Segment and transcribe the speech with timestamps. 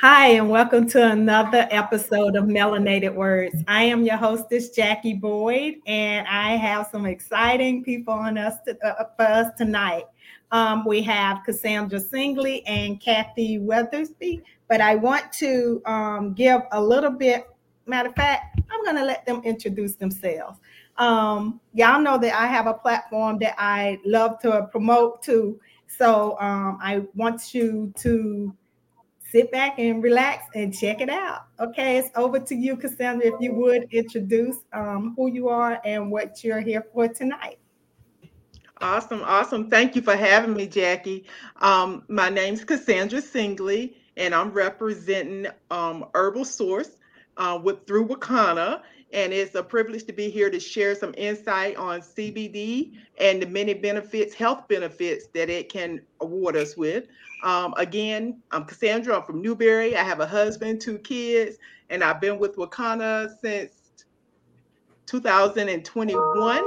[0.00, 3.62] Hi, and welcome to another episode of Melanated Words.
[3.68, 8.76] I am your hostess, Jackie Boyd, and I have some exciting people on us to,
[8.84, 10.04] uh, for us tonight.
[10.50, 16.82] Um, we have Cassandra Singley and Kathy Weathersby, but I want to um, give a
[16.82, 17.48] little bit.
[17.86, 20.58] Matter of fact, I'm going to let them introduce themselves.
[20.98, 26.36] Um, y'all know that I have a platform that I love to promote to, so
[26.40, 28.54] um, I want you to
[29.34, 31.46] sit back and relax and check it out.
[31.58, 33.26] Okay, it's over to you, Cassandra.
[33.26, 37.58] If you would introduce um, who you are and what you're here for tonight.
[38.80, 39.68] Awesome, awesome.
[39.68, 41.24] Thank you for having me, Jackie.
[41.60, 46.90] Um, my name's Cassandra Singley, and I'm representing um, Herbal Source
[47.36, 48.82] uh, with through Wakanna.
[49.12, 53.46] And it's a privilege to be here to share some insight on CBD and the
[53.46, 57.06] many benefits, health benefits that it can award us with.
[57.44, 59.16] Um, again, I'm Cassandra.
[59.16, 59.94] I'm from Newberry.
[59.94, 61.58] I have a husband, two kids,
[61.90, 63.72] and I've been with Wakanna since
[65.04, 66.64] 2021.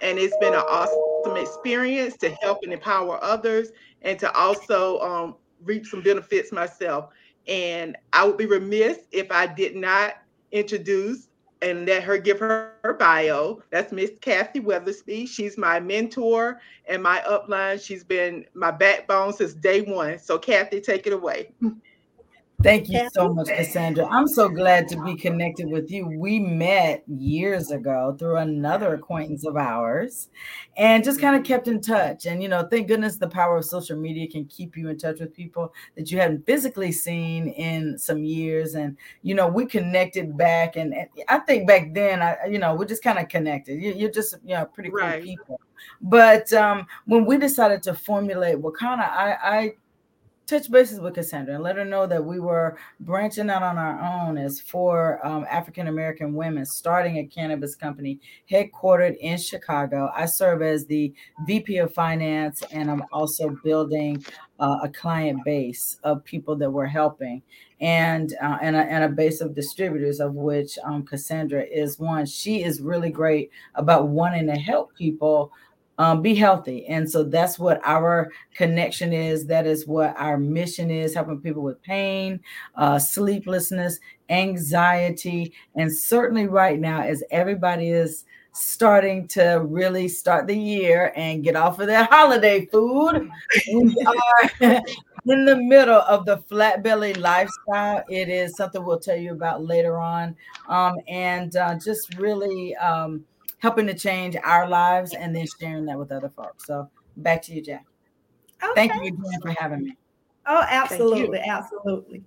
[0.00, 3.68] And it's been an awesome experience to help and empower others
[4.00, 7.10] and to also um, reap some benefits myself.
[7.46, 10.14] And I would be remiss if I did not
[10.52, 11.28] introduce
[11.64, 13.62] and let her give her, her bio.
[13.70, 15.26] That's Miss Kathy Weathersby.
[15.26, 17.82] She's my mentor and my upline.
[17.82, 20.18] She's been my backbone since day one.
[20.18, 21.52] So, Kathy, take it away.
[22.64, 24.06] Thank you so much, Cassandra.
[24.06, 26.08] I'm so glad to be connected with you.
[26.08, 30.30] We met years ago through another acquaintance of ours
[30.78, 32.24] and just kind of kept in touch.
[32.24, 35.20] And, you know, thank goodness the power of social media can keep you in touch
[35.20, 38.76] with people that you hadn't physically seen in some years.
[38.76, 40.76] And, you know, we connected back.
[40.76, 43.74] And, and I think back then, I, you know, we just kind of connected.
[43.74, 45.22] You, are just, you know, pretty cool right.
[45.22, 45.60] people.
[46.00, 49.74] But um, when we decided to formulate Wakanna, I, I
[50.46, 54.00] touch bases with Cassandra and let her know that we were branching out on our
[54.00, 58.20] own as four um, African American women starting a cannabis company
[58.50, 60.10] headquartered in Chicago.
[60.14, 61.12] I serve as the
[61.46, 64.24] VP of Finance, and I'm also building
[64.60, 67.42] uh, a client base of people that we're helping.
[67.80, 72.24] And uh, and, a, and a base of distributors, of which um, Cassandra is one.
[72.24, 75.52] She is really great about wanting to help people
[75.98, 76.86] um, be healthy.
[76.86, 79.46] And so that's what our connection is.
[79.46, 82.40] That is what our mission is helping people with pain,
[82.76, 85.52] uh, sleeplessness, anxiety.
[85.74, 91.56] And certainly right now, as everybody is starting to really start the year and get
[91.56, 93.28] off of their holiday food,
[93.72, 94.82] we are
[95.26, 98.02] in the middle of the flat belly lifestyle.
[98.08, 100.36] It is something we'll tell you about later on.
[100.68, 103.24] Um, and uh, just really, um,
[103.64, 106.66] helping to change our lives and then sharing that with other folks.
[106.66, 106.86] So
[107.16, 107.86] back to you, Jack.
[108.62, 108.74] Okay.
[108.74, 109.96] Thank you again for having me.
[110.46, 112.22] Oh, absolutely, absolutely.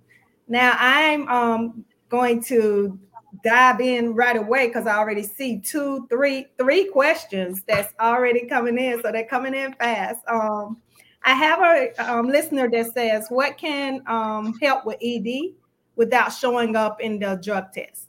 [0.48, 2.98] Now I'm um, going to
[3.44, 8.76] dive in right away because I already see two, three, three questions that's already coming
[8.76, 9.00] in.
[9.00, 10.18] So they're coming in fast.
[10.26, 10.78] Um,
[11.22, 15.54] I have a um, listener that says, "What can um, help with ED
[15.94, 18.08] without showing up in the drug test?"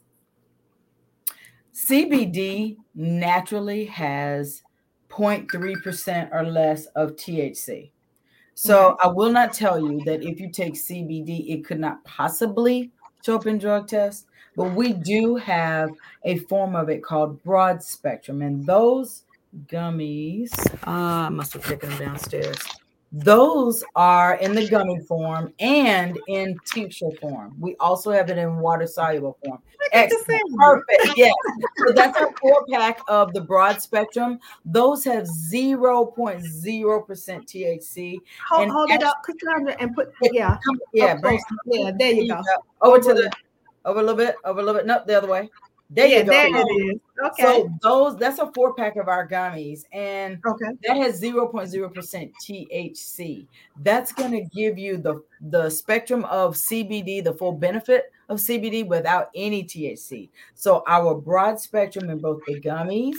[1.72, 4.62] CBD naturally has
[5.08, 7.90] 0.3% or less of THC.
[8.54, 12.90] So I will not tell you that if you take CBD, it could not possibly
[13.24, 15.90] show up in drug tests, but we do have
[16.24, 18.42] a form of it called broad spectrum.
[18.42, 19.24] And those
[19.66, 20.50] gummies,
[20.86, 22.58] uh, I must have taken them downstairs.
[23.12, 27.56] Those are in the gummy form and in tincture form.
[27.58, 29.60] We also have it in water soluble form.
[29.92, 30.42] Excellent.
[30.56, 31.16] Perfect.
[31.16, 31.34] Yes.
[31.78, 34.38] so that's our four pack of the broad spectrum.
[34.64, 38.16] Those have 0.0% THC.
[38.48, 40.56] Hold, and hold it up, Cassandra, and put, yeah.
[40.92, 41.18] Yeah,
[41.66, 42.40] yeah, there you go.
[42.80, 43.32] Over, over to the,
[43.84, 44.86] over a little bit, over a little bit.
[44.86, 45.50] Nope, the other way.
[45.92, 46.30] There yeah, you go.
[46.30, 47.00] There it is.
[47.22, 47.42] Okay.
[47.42, 50.66] So those that's a four pack of our gummies, and okay.
[50.84, 53.46] that has 0.0% THC.
[53.82, 59.30] That's gonna give you the the spectrum of CBD, the full benefit of CBD without
[59.34, 60.28] any THC.
[60.54, 63.16] So our broad spectrum in both the gummies,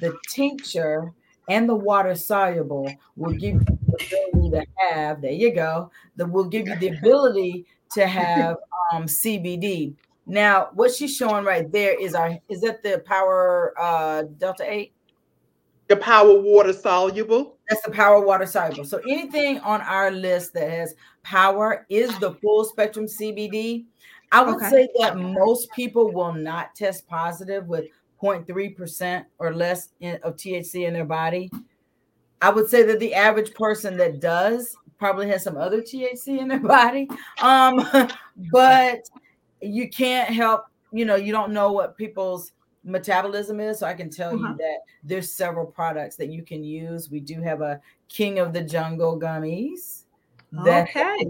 [0.00, 1.12] the tincture,
[1.48, 6.30] and the water soluble will give you the ability to have, there you go, that
[6.30, 8.56] will give you the ability to have
[8.92, 9.94] um, CBD.
[10.26, 14.92] Now, what she's showing right there is our is that the power uh delta 8?
[15.88, 17.58] The power water soluble.
[17.68, 18.84] That's the power water soluble.
[18.84, 23.84] So anything on our list that has power is the full spectrum CBD.
[24.30, 24.70] I would okay.
[24.70, 27.84] say that most people will not test positive with
[28.22, 31.50] 0.3% or less in, of THC in their body.
[32.40, 36.48] I would say that the average person that does probably has some other THC in
[36.48, 37.08] their body.
[37.40, 37.86] Um,
[38.52, 39.00] but
[39.62, 42.52] you can't help, you know, you don't know what people's
[42.84, 43.78] metabolism is.
[43.78, 44.48] So I can tell uh-huh.
[44.48, 47.10] you that there's several products that you can use.
[47.10, 50.04] We do have a King of the Jungle gummies.
[50.64, 51.26] That okay.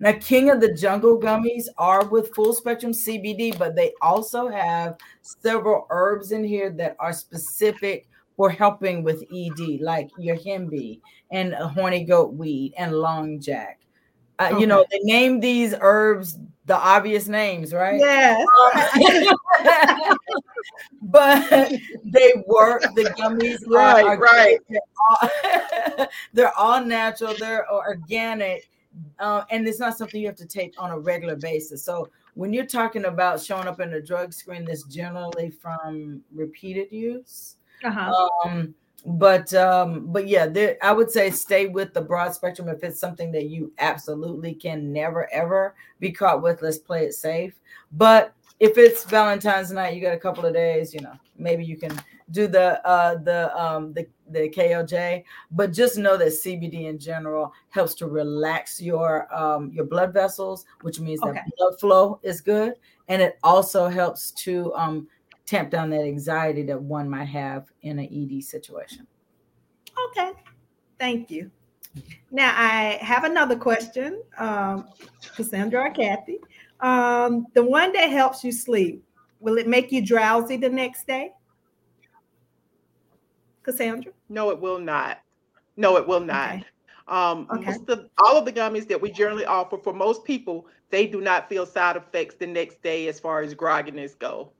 [0.00, 4.96] Now, King of the Jungle gummies are with full spectrum CBD, but they also have
[5.22, 11.54] several herbs in here that are specific for helping with ED, like your yohimbe and
[11.54, 13.80] a horny goat weed and long jack.
[14.38, 14.60] Uh, okay.
[14.60, 17.98] You know, they name these herbs the obvious names, right?
[17.98, 18.46] Yes.
[19.60, 20.16] Um,
[21.02, 21.72] but
[22.04, 22.82] they work.
[22.94, 24.04] The gummies, right?
[24.04, 24.58] Are, right.
[24.68, 24.80] They're
[25.10, 27.34] all, they're all natural.
[27.38, 28.70] They're organic,
[29.18, 31.84] uh, and it's not something you have to take on a regular basis.
[31.84, 36.90] So when you're talking about showing up in a drug screen, that's generally from repeated
[36.90, 37.56] use.
[37.84, 38.28] Uh-huh.
[38.44, 42.82] Um, but um, but yeah, there, I would say stay with the broad spectrum if
[42.82, 46.62] it's something that you absolutely can never ever be caught with.
[46.62, 47.54] Let's play it safe.
[47.92, 51.76] But if it's Valentine's night, you got a couple of days, you know, maybe you
[51.76, 56.98] can do the uh the um the the KOJ, but just know that CBD in
[56.98, 61.32] general helps to relax your um your blood vessels, which means okay.
[61.32, 62.74] that blood flow is good,
[63.08, 65.08] and it also helps to um
[65.46, 69.06] tamp down that anxiety that one might have in an ED situation.
[70.10, 70.32] Okay,
[70.98, 71.50] thank you.
[72.30, 74.88] Now I have another question, um,
[75.36, 76.38] Cassandra or Kathy.
[76.80, 79.04] Um, the one that helps you sleep,
[79.40, 81.32] will it make you drowsy the next day?
[83.62, 84.12] Cassandra?
[84.28, 85.20] No, it will not.
[85.76, 86.54] No, it will not.
[86.54, 86.64] Okay.
[87.06, 87.66] Um, okay.
[87.66, 91.20] Most of, all of the gummies that we generally offer for most people, they do
[91.20, 94.50] not feel side effects the next day as far as grogginess go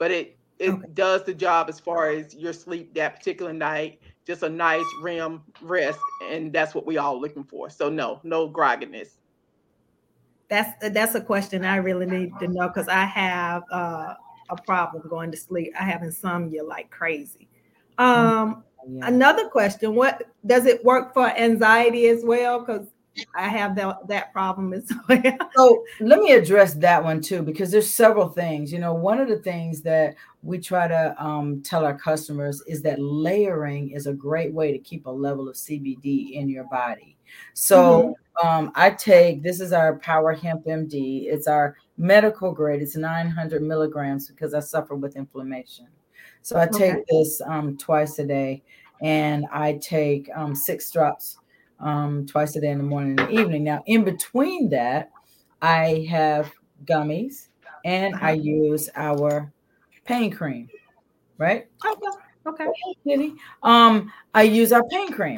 [0.00, 0.86] but it it okay.
[0.94, 5.42] does the job as far as your sleep that particular night, just a nice REM
[5.62, 7.70] rest, and that's what we all looking for.
[7.70, 9.10] So no, no grogginess.
[10.48, 14.14] That's that's a question I really need to know because I have uh,
[14.48, 15.72] a problem going to sleep.
[15.78, 17.48] I have insomnia like crazy.
[17.98, 19.06] Um, yeah.
[19.06, 22.60] Another question: What does it work for anxiety as well?
[22.60, 22.88] Because
[23.34, 25.22] I have that that problem as well.
[25.54, 28.72] so let me address that one too, because there's several things.
[28.72, 32.82] You know, one of the things that we try to um, tell our customers is
[32.82, 37.16] that layering is a great way to keep a level of CBD in your body.
[37.54, 38.48] So mm-hmm.
[38.48, 41.26] um, I take this is our Power Hemp MD.
[41.26, 42.80] It's our medical grade.
[42.80, 45.88] It's 900 milligrams because I suffer with inflammation.
[46.42, 47.04] So I take okay.
[47.10, 48.62] this um, twice a day,
[49.02, 51.39] and I take um, six drops
[51.80, 53.64] um, twice a day in the morning and the evening.
[53.64, 55.10] Now, in between that,
[55.62, 56.52] I have
[56.84, 57.48] gummies
[57.84, 58.42] and I uh-huh.
[58.42, 59.52] use our
[60.04, 60.68] pain cream,
[61.38, 61.66] right?
[61.86, 62.66] Okay.
[63.06, 63.32] Okay.
[63.62, 65.36] Um, I use our pain cream.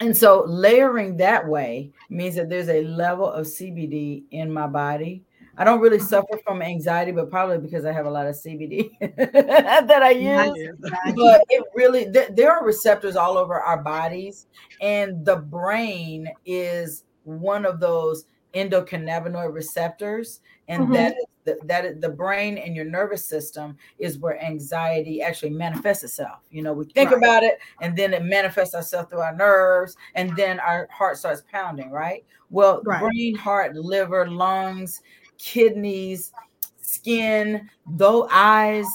[0.00, 5.24] And so layering that way means that there's a level of CBD in my body
[5.56, 6.06] I don't really uh-huh.
[6.06, 10.70] suffer from anxiety, but probably because I have a lot of CBD that I use.
[10.80, 14.46] But it really, th- there are receptors all over our bodies,
[14.80, 20.92] and the brain is one of those endocannabinoid receptors, and mm-hmm.
[20.94, 25.50] that is the, that is, the brain and your nervous system is where anxiety actually
[25.50, 26.38] manifests itself.
[26.50, 27.18] You know, we think right.
[27.18, 31.42] about it, and then it manifests itself through our nerves, and then our heart starts
[31.50, 31.90] pounding.
[31.90, 32.24] Right.
[32.50, 33.00] Well, right.
[33.00, 35.00] brain, heart, liver, lungs
[35.38, 36.32] kidneys,
[36.80, 38.86] skin, though eyes,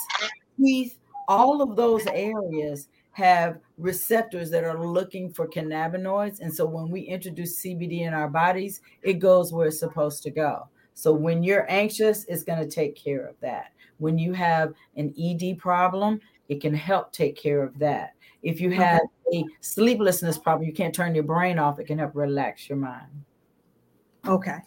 [0.60, 6.40] teeth, all of those areas have receptors that are looking for cannabinoids.
[6.40, 10.32] And so when we introduce CBD in our bodies, it goes where it's supposed to
[10.32, 10.70] go.
[10.94, 13.72] So when you're anxious, it's going to take care of that.
[13.98, 18.14] When you have an ED problem, it can help take care of that.
[18.42, 19.02] If you have
[19.34, 23.08] a sleeplessness problem, you can't turn your brain off, it can help relax your mind.
[24.26, 24.58] Okay.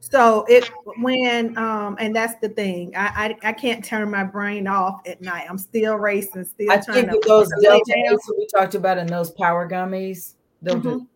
[0.00, 2.94] So it when um and that's the thing.
[2.96, 5.46] I I, I can't turn my brain off at night.
[5.48, 9.30] I'm still racing, still I trying think to those delta we talked about in those
[9.32, 10.98] power gummies, they'll mm-hmm.
[10.98, 11.08] do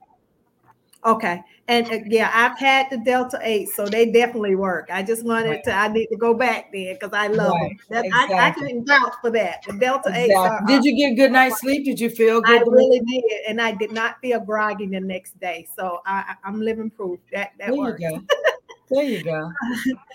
[1.04, 1.42] Okay.
[1.68, 4.88] And uh, yeah, I've had the Delta 8, so they definitely work.
[4.92, 5.64] I just wanted right.
[5.64, 7.76] to, I need to go back there because I love right.
[7.88, 8.04] them.
[8.04, 8.36] exactly.
[8.36, 9.62] I, I can vouch for that.
[9.66, 10.32] The Delta exactly.
[10.32, 10.36] 8.
[10.36, 11.84] Are, did you get good night's sleep?
[11.84, 12.62] Did you feel good?
[12.62, 13.24] I really did.
[13.48, 15.66] And I did not feel groggy the next day.
[15.76, 18.02] So I, I'm living proof that that there works.
[18.92, 19.52] You there you go.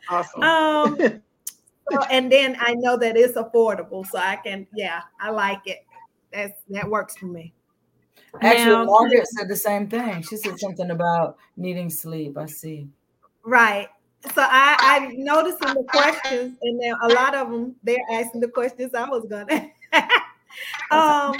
[0.10, 0.44] awesome.
[0.44, 0.98] Um,
[1.92, 4.06] so, and then I know that it's affordable.
[4.06, 5.86] So I can, yeah, I like it.
[6.32, 7.54] That's, that works for me.
[8.42, 10.22] Actually, now, Margaret said the same thing.
[10.22, 12.38] She said something about needing sleep.
[12.38, 12.88] I see.
[13.44, 13.88] Right.
[14.36, 18.42] So I, I noticed in the questions, and then a lot of them they're asking
[18.42, 19.70] the questions I was gonna.
[20.92, 21.36] um,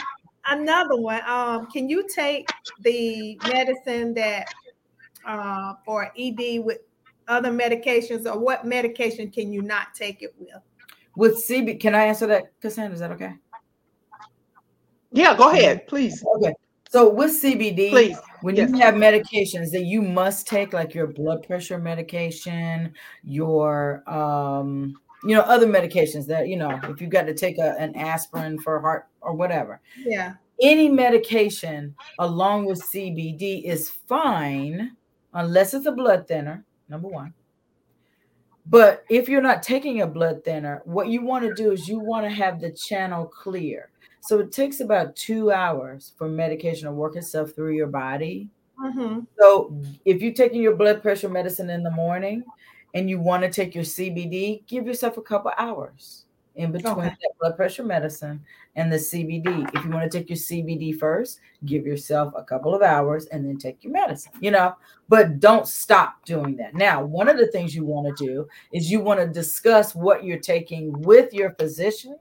[0.48, 1.22] another one.
[1.28, 2.50] Um, can you take
[2.82, 4.48] the medicine that
[5.26, 6.80] uh, for ED with
[7.28, 10.50] other medications, or what medication can you not take it with?
[11.16, 12.94] With CB, can I answer that, Cassandra?
[12.94, 13.34] Is that okay?
[15.12, 16.24] Yeah, go ahead, please.
[16.38, 16.54] Okay.
[16.90, 18.18] So with CBD, Please.
[18.42, 18.70] when Yes.
[18.70, 22.94] you have medications that you must take, like your blood pressure medication,
[23.24, 27.76] your um, you know, other medications that you know, if you've got to take a,
[27.80, 30.34] an aspirin for heart or whatever, Yeah.
[30.62, 34.96] any medication along with CBD is fine
[35.34, 37.34] unless it's a blood thinner, number one.
[38.70, 42.00] But if you're not taking a blood thinner, what you want to do is you
[42.00, 43.90] want to have the channel clear.
[44.20, 48.50] So it takes about two hours for medication to work itself through your body.
[48.78, 49.22] Mm-hmm.
[49.40, 52.44] So if you're taking your blood pressure medicine in the morning
[52.94, 56.26] and you want to take your CBD, give yourself a couple hours
[56.58, 57.10] in between Okay.
[57.10, 58.44] that blood pressure medicine
[58.76, 59.70] and the CBD.
[59.74, 63.48] If you want to take your CBD first, give yourself a couple of hours and
[63.48, 64.76] then take your medicine, you know,
[65.08, 66.74] but don't stop doing that.
[66.74, 70.24] Now, one of the things you want to do is you want to discuss what
[70.24, 72.18] you're taking with your physician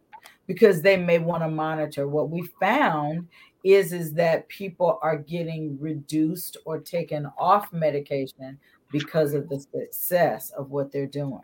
[0.47, 2.07] because they may want to monitor.
[2.07, 3.27] What we found
[3.65, 8.59] is is that people are getting reduced or taken off medication
[8.93, 11.43] because of the success of what they're doing.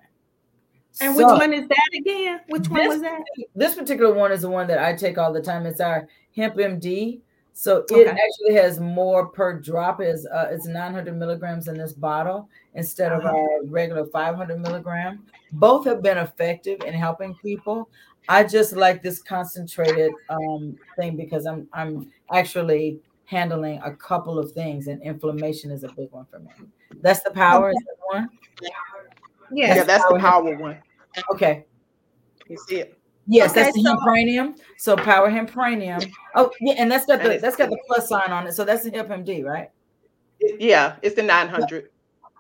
[1.01, 2.41] And which one is that again?
[2.49, 3.21] Which one This- was that?
[3.55, 5.67] this particular one is the one that I take all the time.
[5.67, 6.07] It's our
[6.37, 7.21] hemp MD.
[7.55, 8.07] So it Okay.
[8.09, 10.01] actually has more per drop.
[10.01, 13.37] is uh, It's 900 milligrams in this bottle instead of Uh-huh.
[13.37, 15.25] our regular 500 milligram.
[15.53, 17.89] Both have been effective in helping people.
[18.29, 24.53] I just like this concentrated um, thing because I'm I'm actually handling a couple of
[24.53, 26.51] things, and inflammation is a big one for me.
[27.03, 27.71] That's the power.
[27.71, 28.29] Is that one?
[29.53, 29.77] Yes.
[29.77, 30.79] Yeah, that's the power one.
[31.33, 31.65] Okay.
[32.49, 32.99] You see it.
[33.27, 34.59] Yes, Okay, that's the so- hempranium.
[34.79, 36.11] So power hempranium.
[36.35, 38.53] Oh, yeah, and that's got the it's- that's got the plus sign on it.
[38.53, 39.71] So that's the hemp MD, right?
[40.41, 41.91] Yeah, it's the 900.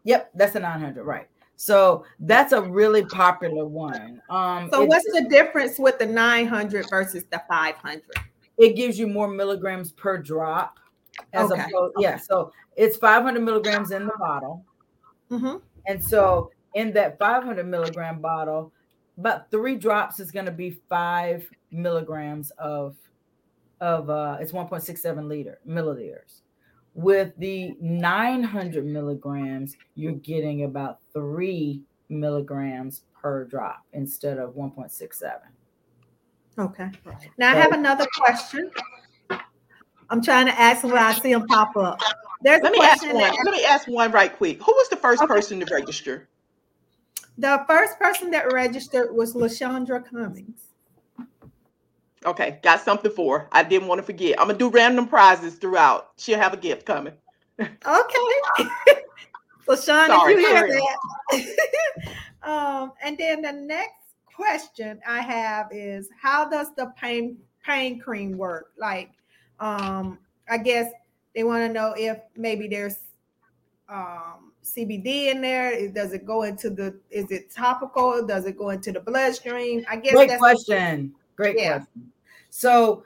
[0.05, 1.29] Yep, that's the 900, right?
[1.57, 4.21] So that's a really popular one.
[4.29, 8.03] Um, So what's the difference with the 900 versus the 500?
[8.59, 10.79] it gives you more milligrams per drop.
[11.33, 12.17] As Okay, opposed, yeah.
[12.17, 14.65] So it's 500 milligrams in the bottle,
[15.31, 15.57] Mm-hmm.
[15.87, 18.73] and so in that 500 milligram bottle,
[19.19, 22.97] about three drops is going to be five milligrams of
[23.81, 26.43] of uh it's 1.67 liter milliliters
[26.95, 35.33] with the 900 milligrams you're getting about three milligrams per drop instead of 1.67
[36.59, 36.91] Okay.
[37.39, 38.71] Now I have another question.
[40.11, 41.99] I'm trying to ask when I see them pop up.
[42.43, 43.15] There's a Let me ask one.
[43.15, 44.63] that- Let me ask one right quick.
[44.63, 45.33] Who was the first Okay.
[45.33, 46.29] person to register?
[47.39, 50.67] The first person that registered was Lashandra Cummings.
[52.25, 53.49] Okay, got something for her.
[53.53, 54.39] I didn't want to forget.
[54.39, 56.11] I'm gonna do random prizes throughout.
[56.17, 57.15] She'll have a gift coming.
[57.59, 57.73] Okay.
[59.69, 61.47] Lashandra, Sorry, you hear that?
[62.43, 68.37] um, and then the next question I have is how does the pain pain cream
[68.37, 68.73] work?
[68.79, 69.11] Like,
[69.61, 70.91] um, I guess
[71.35, 72.99] they want to know if maybe there's
[73.89, 75.89] um CBD in there?
[75.89, 76.99] Does it go into the?
[77.11, 78.27] Is it topical?
[78.27, 79.85] Does it go into the bloodstream?
[79.91, 81.79] I guess great that's question great Yeah.
[81.79, 82.13] question
[82.51, 83.05] so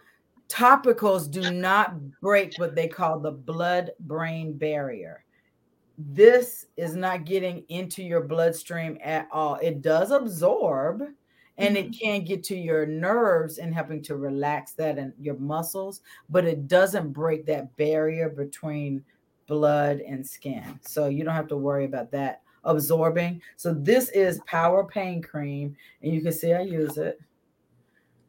[0.48, 5.24] topicals do not break what they call the blood brain barrier
[5.98, 11.02] this is not getting into your bloodstream at all it does absorb
[11.58, 12.06] and it mm-hmm.
[12.06, 16.68] can get to your nerves and helping to relax that and your muscles but it
[16.68, 19.02] doesn't break that barrier between
[19.46, 24.40] blood and skin so you don't have to worry about that absorbing so this is
[24.46, 27.20] power pain cream and you can see i use it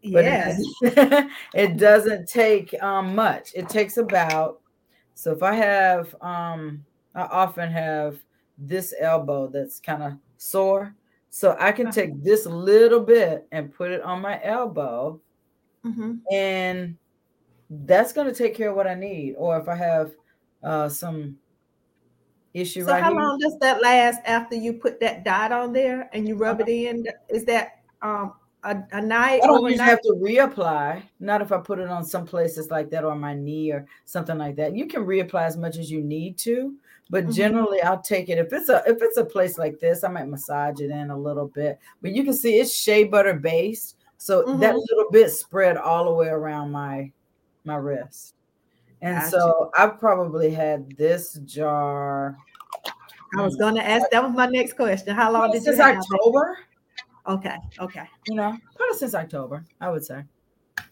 [0.03, 0.59] but yes.
[0.81, 3.51] it, doesn't- it doesn't take um, much.
[3.55, 4.61] It takes about
[5.15, 8.19] so if I have um I often have
[8.57, 10.95] this elbow that's kind of sore.
[11.29, 11.93] So I can Uh-huh.
[11.93, 15.19] take this little bit and put it on my elbow
[15.85, 16.19] Mhm.
[16.31, 16.95] and
[17.69, 19.35] that's going to take care of what I need.
[19.37, 20.11] Or if I have
[20.63, 21.37] uh some
[22.53, 23.19] issue So right how here.
[23.19, 26.69] long does that last after you put that dot on there and you rub it
[26.69, 27.05] in?
[27.29, 28.33] Is that um
[28.63, 29.79] a, a night I don't overnight?
[29.79, 31.03] have to reapply.
[31.19, 34.37] Not if I put it on some places like that or my knee or something
[34.37, 34.75] like that.
[34.75, 36.75] You can reapply as much as you need to,
[37.09, 37.33] but Mhm.
[37.35, 38.39] generally I'll take it.
[38.39, 41.17] If it's a if it's a place like this, I might massage it in a
[41.17, 41.79] little bit.
[42.01, 44.85] But you can see it's shea butter based, so that Mhm.
[44.89, 47.11] little bit spread all the way around my
[47.63, 48.33] my wrist.
[49.01, 49.29] And Gotcha.
[49.29, 52.37] so I've probably had this jar
[53.35, 54.09] I was gonna ask.
[54.11, 55.15] That was my next question.
[55.15, 55.95] How long did you since have?
[55.95, 55.99] it?
[55.99, 56.57] October.
[57.27, 57.57] Okay.
[57.79, 58.03] Okay.
[58.27, 60.23] You know, probably since October, I would say.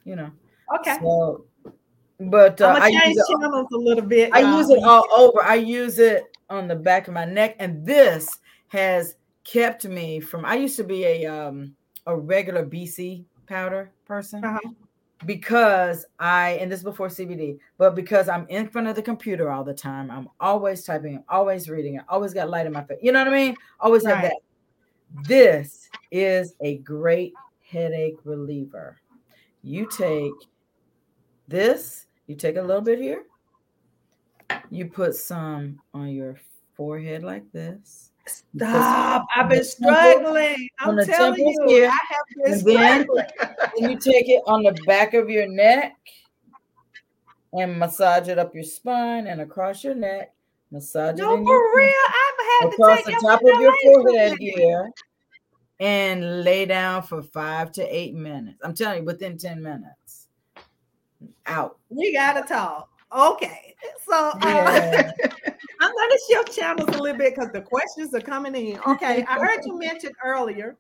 [0.04, 0.32] You know.
[0.80, 0.98] Okay.
[1.02, 1.46] So
[2.20, 4.32] But uh, I change channels it, a little bit.
[4.34, 5.44] I use it all over.
[5.44, 8.30] I use it on the back of my neck, and this
[8.68, 10.46] has kept me from.
[10.46, 14.44] I used to be a um a regular BC powder person.
[14.44, 14.72] Uh-huh
[15.26, 19.50] because I, and this is before CBD, but because I'm in front of the computer
[19.50, 23.00] all the time, I'm always typing, always reading, I always got light in my face.
[23.02, 23.56] You know what I mean?
[23.80, 24.16] Always right.
[24.16, 24.38] have that.
[25.28, 27.34] This is a great
[27.68, 28.98] headache reliever.
[29.64, 30.34] You take
[31.48, 33.24] this, you take a little bit here,
[34.70, 36.38] you put some on your
[36.76, 38.12] forehead like this.
[38.28, 39.28] Stop.
[39.36, 40.70] I've been struggling.
[40.80, 43.26] I'm telling you, here, I have been and struggling.
[43.78, 45.96] Then you take it on the back of your neck
[47.54, 50.34] and massage it up your spine and across your neck.
[50.72, 51.94] Massage no, it in for real.
[52.08, 54.92] I've had across the top of your forehead here
[55.80, 58.58] and lay down for five to eight minutes.
[58.64, 60.28] I'm telling you, within 10 minutes.
[61.46, 61.78] Out.
[61.90, 62.90] We gotta talk.
[63.16, 63.75] Okay.
[64.08, 65.12] So uh, yeah.
[65.82, 68.80] I'm going to shift channels a little bit because the questions are coming in.
[68.88, 70.78] Okay, I heard you mention earlier,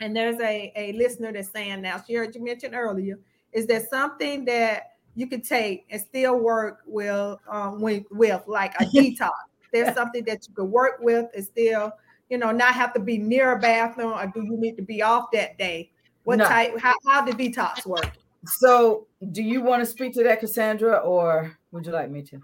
[0.00, 3.18] and there's a, a listener that's saying now, she heard you mention earlier,
[3.52, 8.74] is there something that you could take and still work with, um, with, with like
[8.80, 9.30] a detox?
[9.72, 11.92] There's something that you could work with and still,
[12.30, 15.02] you know, not have to be near a bathroom, or do you need to be
[15.02, 15.90] off that day?
[16.24, 16.46] What no.
[16.46, 16.78] type?
[16.78, 18.12] How how the detox work?
[18.46, 22.40] So, do you want to speak to that, Cassandra, or would you like me to?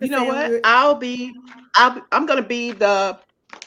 [0.00, 0.60] You know what?
[0.64, 1.34] I'll be.
[1.74, 1.92] I'll.
[1.94, 3.18] Be, I'm gonna be the.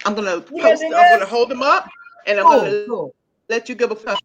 [0.05, 0.83] I'm gonna post.
[0.83, 1.89] I'm gonna hold them up,
[2.27, 3.15] and I'm oh, gonna cool.
[3.49, 4.17] let you give a.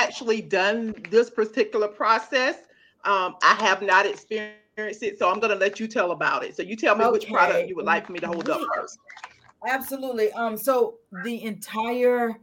[0.00, 2.56] Actually, done this particular process.
[3.04, 6.56] Um, I have not experienced it, so I'm gonna let you tell about it.
[6.56, 7.12] So you tell me okay.
[7.12, 8.98] which product you would like for me to hold up first.
[9.68, 10.32] Absolutely.
[10.32, 10.56] Um.
[10.56, 12.40] So the entire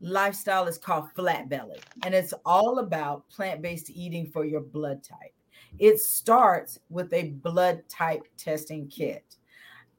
[0.00, 5.34] lifestyle is called flat belly, and it's all about plant-based eating for your blood type.
[5.78, 9.36] It starts with a blood type testing kit.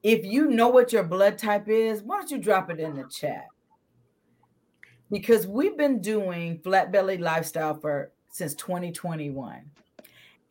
[0.03, 3.05] If you know what your blood type is, why don't you drop it in the
[3.10, 3.48] chat?
[5.12, 9.62] Because we've been doing flat belly lifestyle for since 2021.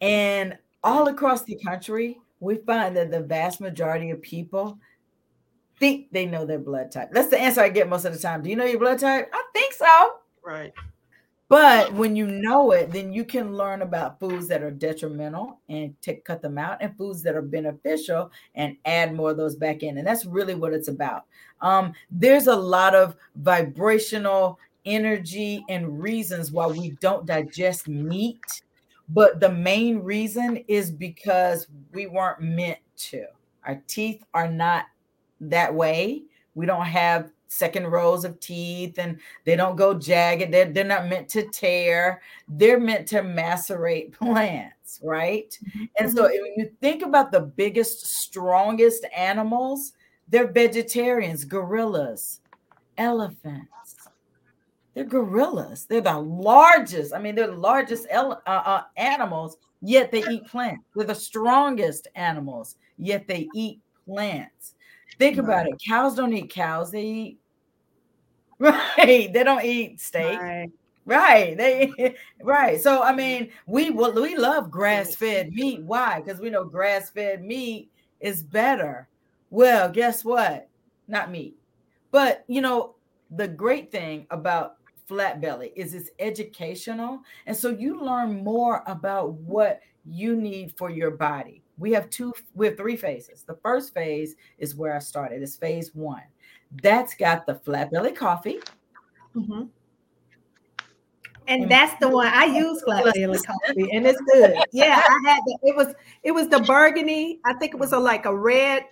[0.00, 4.78] And all across the country, we find that the vast majority of people
[5.78, 7.10] think they know their blood type.
[7.12, 8.42] That's the answer I get most of the time.
[8.42, 9.30] Do you know your blood type?
[9.32, 10.16] I think so.
[10.42, 10.72] Right.
[11.54, 15.94] But when you know it, then you can learn about foods that are detrimental and
[16.02, 19.84] to cut them out, and foods that are beneficial and add more of those back
[19.84, 19.98] in.
[19.98, 21.26] And that's really what it's about.
[21.60, 28.62] Um, there's a lot of vibrational energy and reasons why we don't digest meat,
[29.08, 33.26] but the main reason is because we weren't meant to.
[33.64, 34.86] Our teeth are not
[35.40, 36.24] that way.
[36.56, 40.52] We don't have second rows of teeth and they don't go jagged.
[40.52, 42.22] They're, they're not meant to tear.
[42.48, 45.56] They're meant to macerate plants, right?
[45.68, 45.84] Mm-hmm.
[45.98, 46.42] And so mm-hmm.
[46.42, 49.92] when you think about the biggest, strongest animals,
[50.28, 52.40] they're vegetarians, gorillas,
[52.98, 53.68] elephants.
[54.94, 55.86] They're gorillas.
[55.86, 57.12] They're the largest.
[57.12, 60.84] I mean, they're the largest ele- uh, uh, animals, yet they eat plants.
[60.94, 64.73] They're the strongest animals, yet they eat plants.
[65.18, 65.74] Think about it.
[65.86, 67.38] Cows don't eat cows, they eat
[68.58, 69.32] Right.
[69.32, 70.40] They don't eat steak.
[70.40, 70.70] Right.
[71.06, 71.56] Right.
[71.56, 72.80] They right.
[72.80, 73.16] So I mm-hmm.
[73.16, 75.82] mean, we we love grass-fed meat.
[75.82, 76.20] Why?
[76.20, 79.08] Because we know grass-fed meat is better.
[79.50, 80.68] Well, guess what?
[81.08, 81.56] Not meat.
[82.12, 82.94] But you know,
[83.30, 87.20] the great thing about flat belly is it's educational.
[87.46, 91.63] And so you learn more about what you need for your body.
[91.78, 93.42] We have two, we have three phases.
[93.42, 95.42] The first phase is where I started.
[95.42, 96.22] It's phase one.
[96.82, 98.60] That's got the flat belly coffee.
[99.34, 99.64] Mm-hmm.
[101.46, 104.56] And that's the one I use flat belly coffee, and it's good.
[104.72, 107.40] Yeah, I had the, it was it was the burgundy.
[107.44, 108.86] I think it was a like a red.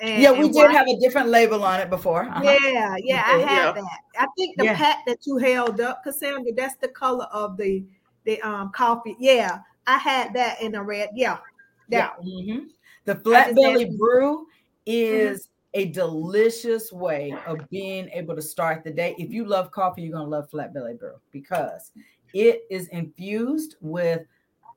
[0.00, 0.70] And, yeah, we did white.
[0.70, 2.24] have a different label on it before.
[2.24, 2.42] Uh-huh.
[2.42, 3.72] Yeah, yeah, I had yeah.
[3.72, 4.00] that.
[4.18, 4.76] I think the yeah.
[4.76, 7.84] pack that you held up, Cassandra, that's the color of the
[8.24, 9.16] the um coffee.
[9.18, 11.10] Yeah, I had that in a red.
[11.14, 11.38] Yeah,
[11.88, 12.10] yeah.
[12.24, 12.66] Mm-hmm.
[13.04, 14.46] The flat belly brew
[14.86, 19.14] is a delicious way of being able to start the day.
[19.18, 21.92] If you love coffee, you're going to love Flat Belly Brew because
[22.32, 24.22] it is infused with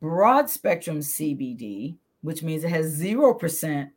[0.01, 3.89] broad spectrum CBD, which means it has 0%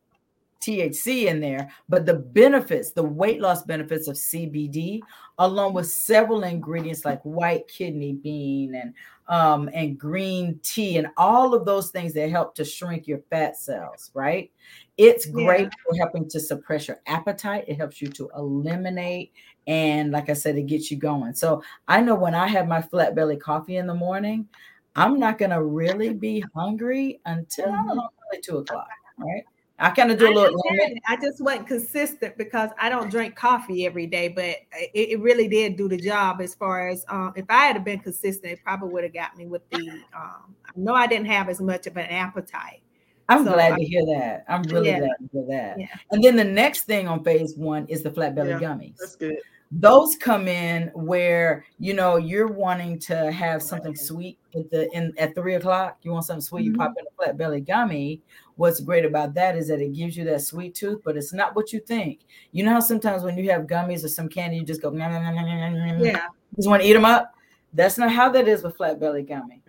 [0.65, 5.01] THC in there, but the benefits, the weight loss benefits of CBD,
[5.39, 8.95] along with several ingredients like white kidney bean and
[9.27, 13.57] um, and green tea and all of those things that help to shrink your fat
[13.57, 14.51] cells, right?
[14.99, 15.69] It's great yeah.
[15.83, 17.65] for helping to suppress your appetite.
[17.67, 19.33] It helps you to eliminate.
[19.67, 21.35] And like I said, it gets you going.
[21.35, 24.47] So I know when I have my flat belly coffee in the morning,
[24.95, 27.75] I'm not gonna really be hungry until mm-hmm.
[27.75, 29.45] I don't know, probably two o'clock, right?
[29.79, 30.63] I kind of do a little.
[31.09, 35.49] I just wasn't consistent because I don't drink coffee every day, but it, it really
[35.49, 38.91] did do the job as far as um, if I had been consistent, it probably
[38.91, 39.91] would have got me with the.
[40.15, 42.83] Um, I know I didn't have as much of an appetite.
[43.29, 44.45] I'm so glad I, to hear that.
[44.49, 44.99] I'm really yeah.
[45.01, 45.81] glad to hear that.
[45.81, 45.87] Yeah.
[46.11, 48.97] And then the next thing on phase one is the flat belly yeah, gummies.
[48.99, 49.39] That's good
[49.81, 55.13] those come in where you know you're wanting to have something sweet at the in
[55.19, 55.99] at three o'clock.
[56.03, 56.73] You want something sweet, mm-hmm.
[56.73, 58.23] you pop in a flat belly gummy.
[58.57, 61.57] What's great about that is that it gives you that sweet tooth, but it's not
[61.57, 62.21] what you think.
[62.53, 65.09] You know how sometimes when you have gummies or some candy, you just go nah,
[65.09, 67.35] nah, nah, yeah, just want to eat them up.
[67.73, 69.61] That's not how that is with flat belly gummy.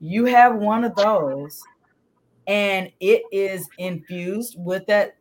[0.00, 1.60] You have one of those,
[2.46, 5.16] and it is infused with that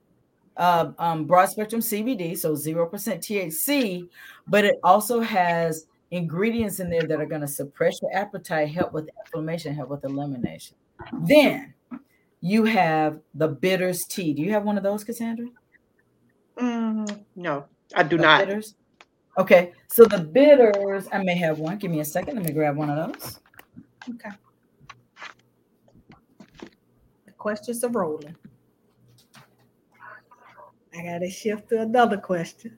[0.57, 4.07] uh, um, broad spectrum CBD, so 0% THC,
[4.47, 8.93] but it also has ingredients in there that are going to suppress your appetite, help
[8.93, 10.75] with inflammation, help with elimination.
[11.23, 11.73] Then
[12.41, 14.33] you have the bitters tea.
[14.33, 15.47] Do you have one of those, Cassandra?
[16.57, 18.45] Mm, no, I do the not.
[18.45, 18.75] Bitters?
[19.37, 21.77] Okay, so the bitters, I may have one.
[21.77, 22.35] Give me a second.
[22.35, 23.39] Let me grab one of those.
[24.09, 24.29] Okay.
[27.25, 28.35] The questions are rolling.
[30.93, 32.77] I gotta shift to another question.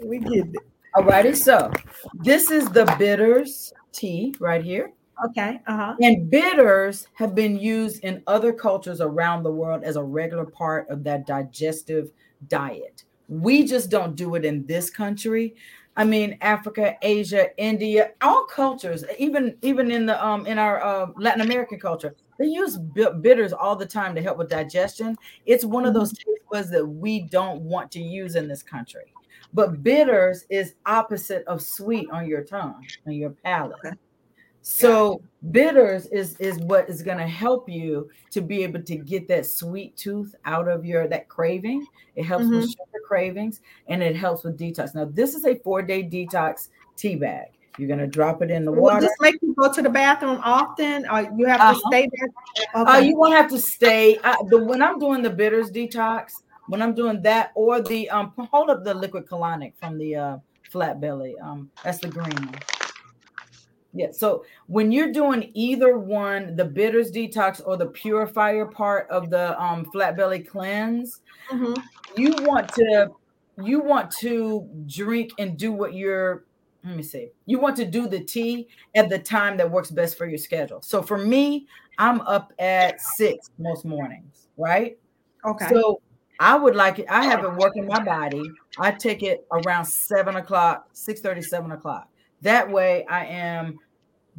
[0.00, 0.56] we get it.
[0.94, 1.34] All righty.
[1.34, 1.70] So
[2.14, 4.92] this is the bitters tea right here.
[5.28, 5.60] Okay.
[5.66, 5.94] Uh-huh.
[6.00, 10.88] And bitters have been used in other cultures around the world as a regular part
[10.88, 12.10] of that digestive
[12.48, 13.04] diet.
[13.28, 15.54] We just don't do it in this country.
[15.96, 21.08] I mean, Africa, Asia, India, all cultures, even even in the um in our uh,
[21.16, 25.14] Latin American culture, they use bitters all the time to help with digestion.
[25.44, 26.30] It's one of those mm-hmm.
[26.30, 29.12] taste buds that we don't want to use in this country.
[29.52, 33.76] But bitters is opposite of sweet on your tongue, on your palate.
[33.84, 33.94] Okay.
[34.62, 39.28] So bitters is is what is going to help you to be able to get
[39.28, 41.86] that sweet tooth out of your that craving.
[42.16, 42.56] It helps mm-hmm.
[42.56, 44.94] with sugar cravings and it helps with detox.
[44.94, 47.48] Now this is a four day detox tea bag.
[47.80, 49.00] You're gonna drop it in the water.
[49.00, 51.80] Just make you go to the bathroom often, or you have to uh-huh.
[51.88, 52.28] stay there.
[52.74, 52.98] Uh, okay.
[52.98, 54.18] Uh, you won't have to stay.
[54.22, 58.32] I, the, when I'm doing the bitters detox, when I'm doing that, or the um,
[58.36, 60.36] hold up the liquid colonic from the uh,
[60.70, 61.36] flat belly.
[61.42, 62.54] Um, that's the green one.
[63.92, 64.12] Yeah.
[64.12, 69.60] So when you're doing either one, the bitters detox or the purifier part of the
[69.60, 71.74] um, flat belly cleanse, mm-hmm.
[72.16, 73.10] you want to
[73.62, 76.44] you want to drink and do what you're
[76.84, 77.28] let me see.
[77.46, 80.80] You want to do the tea at the time that works best for your schedule.
[80.82, 81.66] So for me,
[81.98, 84.98] I'm up at six most mornings, right?
[85.44, 85.68] Okay.
[85.68, 86.00] So
[86.38, 87.06] I would like it.
[87.10, 88.42] I have it working my body.
[88.78, 92.08] I take it around seven o'clock, six thirty, seven o'clock.
[92.40, 93.78] That way I am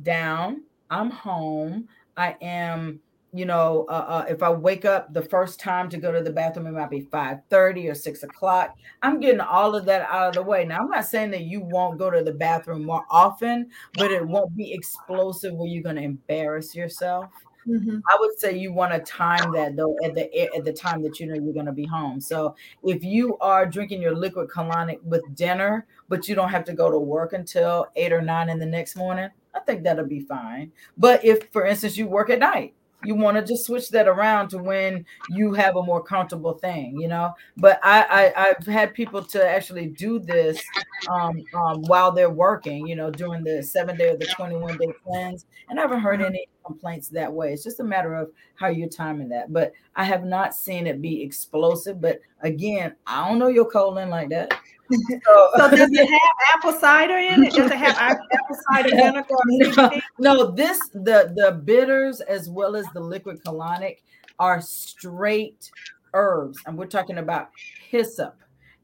[0.01, 2.99] down, I'm home, I am
[3.33, 6.31] you know, uh, uh, if I wake up the first time to go to the
[6.31, 8.75] bathroom, it might be 5 30 or 6 o'clock.
[9.01, 10.65] I'm getting all of that out of the way.
[10.65, 14.25] Now, I'm not saying that you won't go to the bathroom more often, but it
[14.25, 17.29] won't be explosive where you're going to embarrass yourself.
[17.67, 17.99] Mm-hmm.
[18.07, 21.19] I would say you want to time that though at the at the time that
[21.19, 22.19] you know you're going to be home.
[22.19, 26.73] So if you are drinking your liquid colonic with dinner, but you don't have to
[26.73, 30.21] go to work until eight or nine in the next morning, I think that'll be
[30.21, 30.71] fine.
[30.97, 34.49] But if, for instance, you work at night you want to just switch that around
[34.49, 37.33] to when you have a more comfortable thing, you know.
[37.57, 40.61] But I, I have had people to actually do this
[41.09, 44.93] um, um, while they're working, you know, during the seven day or the 21 day
[45.05, 47.53] cleanse, and I haven't heard any complaints that way.
[47.53, 49.51] It's just a matter of how you're timing that.
[49.51, 51.99] But I have not seen it be explosive.
[51.99, 54.53] But again, I don't know your colon like that.
[54.91, 56.21] So, so, does it have
[56.55, 57.53] apple cider in it?
[57.53, 60.01] Does it have apple cider vinegar?
[60.19, 63.97] No, no, this the the bitters as well as the liquid colonic
[64.39, 65.71] are straight
[66.13, 67.49] herbs, and we're talking about
[67.89, 68.35] hyssop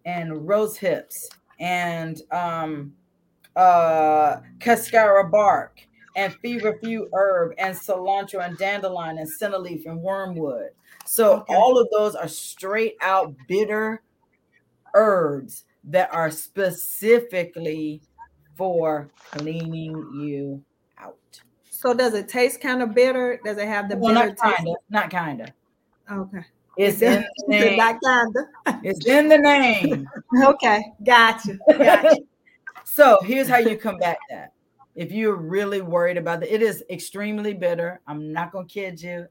[0.05, 2.93] and rose hips and um
[3.55, 5.81] uh cascara bark
[6.15, 10.69] and feverfew herb and cilantro and dandelion and senna leaf and wormwood.
[11.05, 11.55] So okay.
[11.55, 14.01] all of those are straight out bitter
[14.93, 18.01] herbs that are specifically
[18.55, 20.63] for cleaning you
[20.99, 21.17] out.
[21.69, 23.39] So does it taste kind of bitter?
[23.43, 25.49] Does it have the well, bitter not kind of, not kind of.
[26.11, 26.45] Okay.
[26.77, 27.77] It's in the name.
[27.77, 28.47] Not kinda.
[28.83, 30.07] It's in the name.
[30.43, 31.57] okay, gotcha.
[31.69, 32.17] Gotcha.
[32.83, 34.51] so here's how you combat that.
[34.95, 38.01] If you're really worried about it, it is extremely bitter.
[38.07, 39.27] I'm not gonna kid you.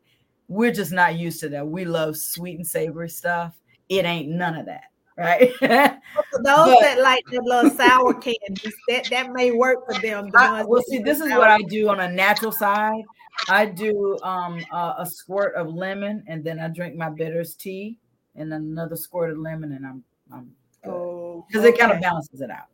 [0.48, 1.66] We're just not used to that.
[1.66, 3.58] We love sweet and savory stuff.
[3.88, 4.84] It ain't none of that.
[5.16, 5.52] Right?
[5.58, 10.30] for those but, that like the little sour candies, that that may work for them.
[10.30, 13.02] The I, well, see, this is what I do on a natural side.
[13.48, 17.98] I do um, uh, a squirt of lemon, and then I drink my bitters tea,
[18.34, 20.52] and another squirt of lemon, and I'm I'm
[20.84, 21.74] oh because okay.
[21.74, 22.66] it kind of balances it out.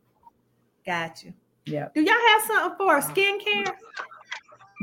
[0.85, 1.33] Got you.
[1.65, 1.87] Yeah.
[1.95, 3.73] Do y'all have something for skincare?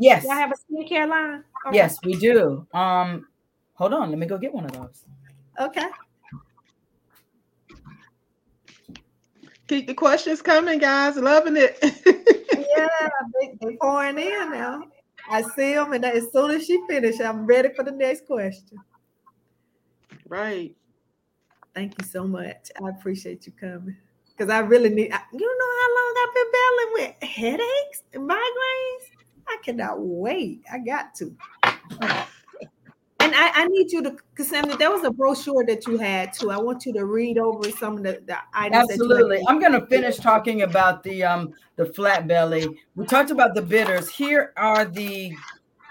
[0.01, 0.25] Yes.
[0.25, 1.44] Y'all have a skincare line?
[1.66, 1.77] Okay.
[1.77, 2.66] Yes, we do.
[2.73, 3.27] Um,
[3.75, 5.05] hold on, let me go get one of those.
[5.61, 5.87] Okay.
[9.70, 11.16] Keep the questions coming, guys.
[11.16, 11.78] Loving it.
[11.80, 13.09] yeah,
[13.40, 14.83] they, they pouring in now.
[15.30, 18.78] I see them, and as soon as she finishes, I'm ready for the next question.
[20.26, 20.74] Right.
[21.72, 22.72] Thank you so much.
[22.85, 23.96] I appreciate you coming
[24.37, 25.14] because I really need.
[25.33, 29.06] You know how long I've been battling with headaches and migraines.
[29.46, 30.64] I cannot wait.
[30.72, 31.37] I got to.
[33.20, 36.50] And I, I, need you to, Cassandra, there was a brochure that you had too.
[36.50, 38.90] I want you to read over some of the, the items.
[38.90, 39.42] Absolutely.
[39.46, 42.66] I'm going to finish talking about the um the flat belly.
[42.94, 44.09] We talked about the bitters.
[44.09, 45.33] Here are the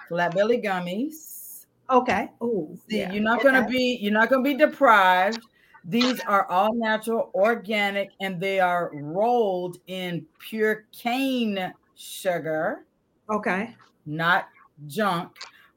[0.08, 1.66] flat belly gummies.
[1.90, 2.30] Okay.
[2.42, 3.12] Oh, yeah.
[3.12, 3.50] you're not okay.
[3.50, 5.40] going to be you're not going to be deprived.
[5.86, 12.86] These are all natural, organic, and they are rolled in pure cane sugar.
[13.30, 13.76] Okay.
[14.06, 14.50] Not
[14.88, 15.32] junk.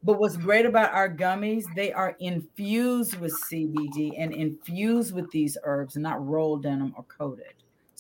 [0.05, 5.57] But what's great about our gummies, they are infused with CBD and infused with these
[5.65, 7.55] herbs, not rolled in them or coated.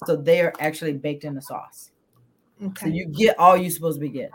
[0.06, 1.92] So they are actually baked in the sauce.
[2.60, 2.86] Okay.
[2.86, 4.30] So you get all you're supposed to be getting.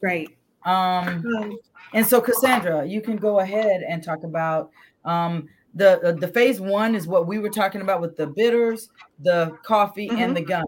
[0.00, 0.36] Great.
[0.64, 1.56] Um,
[1.94, 4.70] and so Cassandra, you can go ahead and talk about
[5.04, 8.90] um, the uh, the phase one is what we were talking about with the bitters,
[9.20, 10.20] the coffee, mm-hmm.
[10.20, 10.64] and the gum.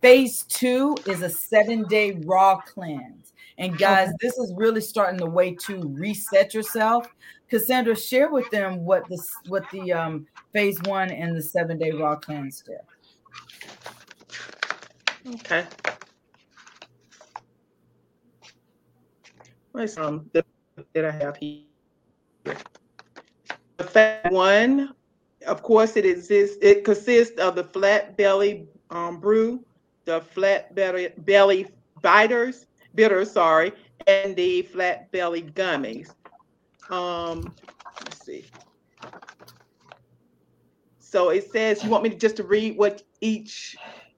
[0.00, 3.17] Phase two is a seven day raw cleanse.
[3.58, 7.12] And guys, this is really starting the way to reset yourself.
[7.50, 11.90] Cassandra, share with them what this what the um, phase one and the seven day
[11.90, 12.76] raw cleanse do.
[15.34, 15.66] Okay.
[19.72, 20.44] Where's um the
[20.94, 21.62] that I have here?
[23.76, 24.94] The phase one,
[25.46, 26.56] of course, it exists.
[26.62, 29.64] It consists of the flat belly um, brew,
[30.04, 31.66] the flat belly belly
[32.02, 33.72] biters, bitter, sorry,
[34.06, 36.14] and the flat belly gummies.
[36.90, 37.54] Um,
[38.04, 38.46] let's see.
[40.98, 43.76] So it says you want me to just to read what each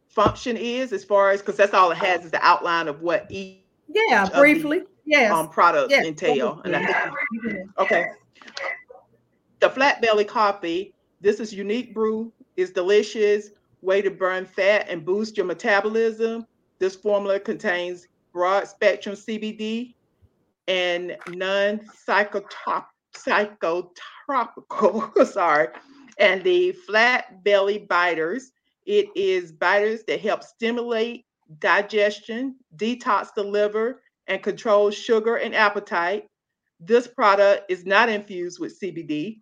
[0.09, 3.27] function is as far as because that's all it has is the outline of what
[3.29, 4.83] each yeah briefly.
[5.05, 6.05] Yeah um products yes.
[6.05, 6.61] entail.
[6.65, 8.07] And I think, okay.
[9.61, 12.33] The flat belly coffee this is unique brew.
[12.57, 13.51] Is delicious
[13.83, 16.47] way to burn fat and boost your metabolism.
[16.79, 19.95] This formula contains broad spectrum CBD
[20.69, 23.91] and non psychotropical,
[25.33, 25.69] sorry,
[26.19, 28.53] and the flat belly biters.
[28.87, 31.27] It is biters that help stimulate
[31.59, 36.27] digestion, detox the liver, and control sugar and appetite.
[36.79, 39.41] This product is not infused with CBD.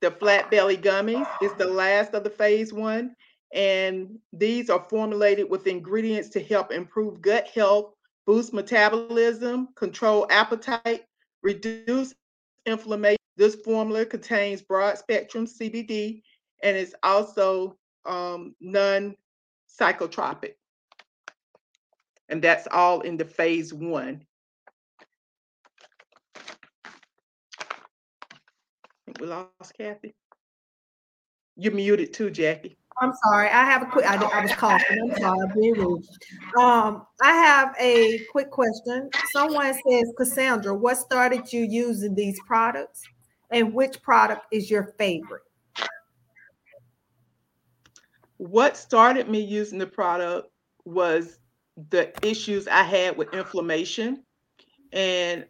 [0.00, 3.14] The flat belly gummies is the last of the phase one
[3.52, 7.94] and these are formulated with ingredients to help improve gut health,
[8.26, 11.04] boost metabolism, control appetite,
[11.42, 12.14] reduce
[12.66, 13.16] inflammation.
[13.36, 16.22] This formula contains broad spectrum CBD
[16.62, 19.14] and is also um, non
[19.78, 20.54] psychotropic.
[22.28, 24.24] And that's all in the phase one.
[26.34, 26.42] I
[29.06, 30.14] think we lost Kathy.
[31.56, 32.76] You're muted too, Jackie.
[32.98, 33.48] I'm sorry.
[33.48, 34.06] I have a quick.
[34.06, 34.98] I, I was coughing.
[35.10, 35.48] I'm sorry.
[35.54, 36.02] Being.
[36.58, 39.10] Um, I have a quick question.
[39.32, 43.02] Someone says, Cassandra, what started you using these products,
[43.50, 45.42] and which product is your favorite?
[48.38, 50.48] What started me using the product
[50.84, 51.38] was
[51.90, 54.24] the issues I had with inflammation,
[54.92, 55.44] and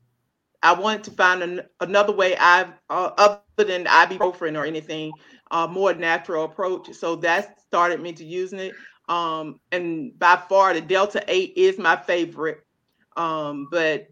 [0.62, 5.12] I wanted to find an, another way I, uh, other than ibuprofen or anything,
[5.50, 6.92] a more natural approach.
[6.94, 8.74] So that started me to using it.
[9.08, 12.64] Um, and by far, the Delta 8 is my favorite.
[13.16, 14.08] Um, but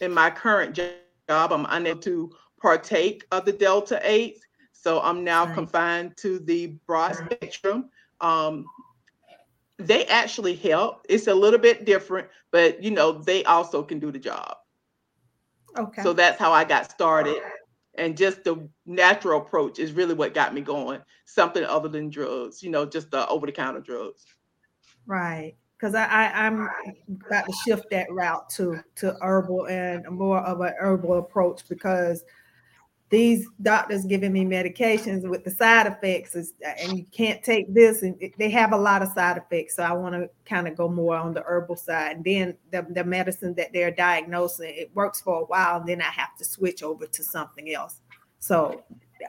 [0.00, 4.38] in my current job, I'm unable to partake of the Delta 8.
[4.72, 5.54] So I'm now nice.
[5.54, 7.90] confined to the broad spectrum.
[8.20, 8.66] Um,
[9.78, 11.06] they actually help.
[11.08, 14.56] It's a little bit different, but you know, they also can do the job.
[15.78, 16.02] Okay.
[16.02, 17.40] So that's how I got started
[17.98, 21.00] and just the natural approach is really what got me going.
[21.24, 24.24] Something other than drugs you know just the over-the-counter drugs.
[25.06, 26.68] Right because I, I i'm
[27.26, 32.24] about to shift that route to to herbal and more of an herbal approach because
[33.10, 38.02] these doctors giving me medications with the side effects is, and you can't take this
[38.02, 40.88] and they have a lot of side effects so i want to kind of go
[40.88, 42.16] more on the herbal side.
[42.16, 46.02] And then the, the medicine that they're diagnosing it works for a while and then
[46.02, 48.00] i have to switch over to something else.
[48.40, 48.82] So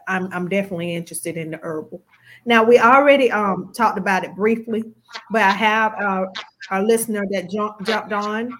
[0.07, 2.01] i'm, I'm definitely interested in the herbal.
[2.45, 4.83] Now we already um, talked about it briefly
[5.31, 6.25] but i have uh,
[6.71, 8.57] a listener that jumped, jumped on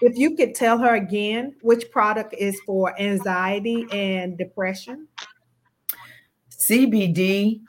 [0.00, 5.08] if you could tell her again which product is for anxiety and depression.
[6.50, 7.60] CBD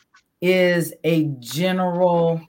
[0.42, 2.42] is a general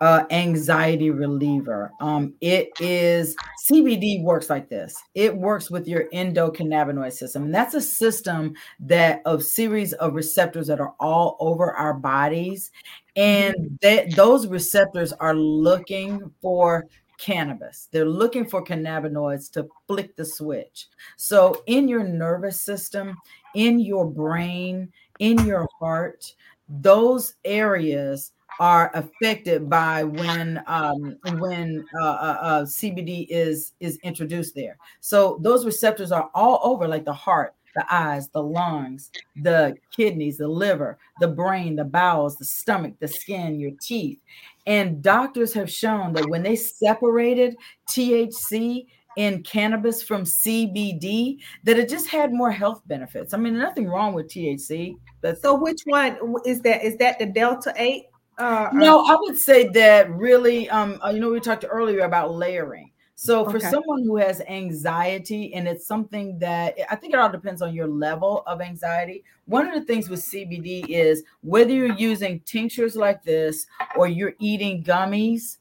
[0.00, 1.92] uh, anxiety reliever.
[2.00, 3.34] Um, it is
[3.68, 4.94] CBD works like this.
[5.14, 10.68] It works with your endocannabinoid system, and that's a system that of series of receptors
[10.68, 12.70] that are all over our bodies,
[13.16, 13.74] and mm-hmm.
[13.82, 16.86] that those receptors are looking for
[17.18, 17.88] cannabis.
[17.90, 20.86] They're looking for cannabinoids to flick the switch.
[21.16, 23.16] So, in your nervous system,
[23.54, 26.34] in your brain, in your heart,
[26.68, 34.54] those areas are affected by when um, when uh, uh, uh, CBD is is introduced
[34.54, 34.76] there.
[35.00, 39.10] So those receptors are all over, like the heart, the eyes, the lungs,
[39.42, 44.18] the kidneys, the liver, the brain, the bowels, the stomach, the skin, your teeth.
[44.66, 47.56] And doctors have shown that when they separated
[47.88, 53.34] THC in cannabis from CBD, that it just had more health benefits.
[53.34, 54.94] I mean, nothing wrong with THC.
[55.20, 56.84] But so, which one is that?
[56.84, 58.04] Is that the Delta Eight?
[58.38, 60.70] Uh, no, I would say that really.
[60.70, 62.87] Um, uh, you know, we talked earlier about layering.
[63.20, 63.68] So for okay.
[63.68, 67.88] someone who has anxiety, and it's something that I think it all depends on your
[67.88, 69.24] level of anxiety.
[69.46, 74.34] One of the things with CBD is whether you're using tinctures like this, or you're
[74.38, 75.56] eating gummies,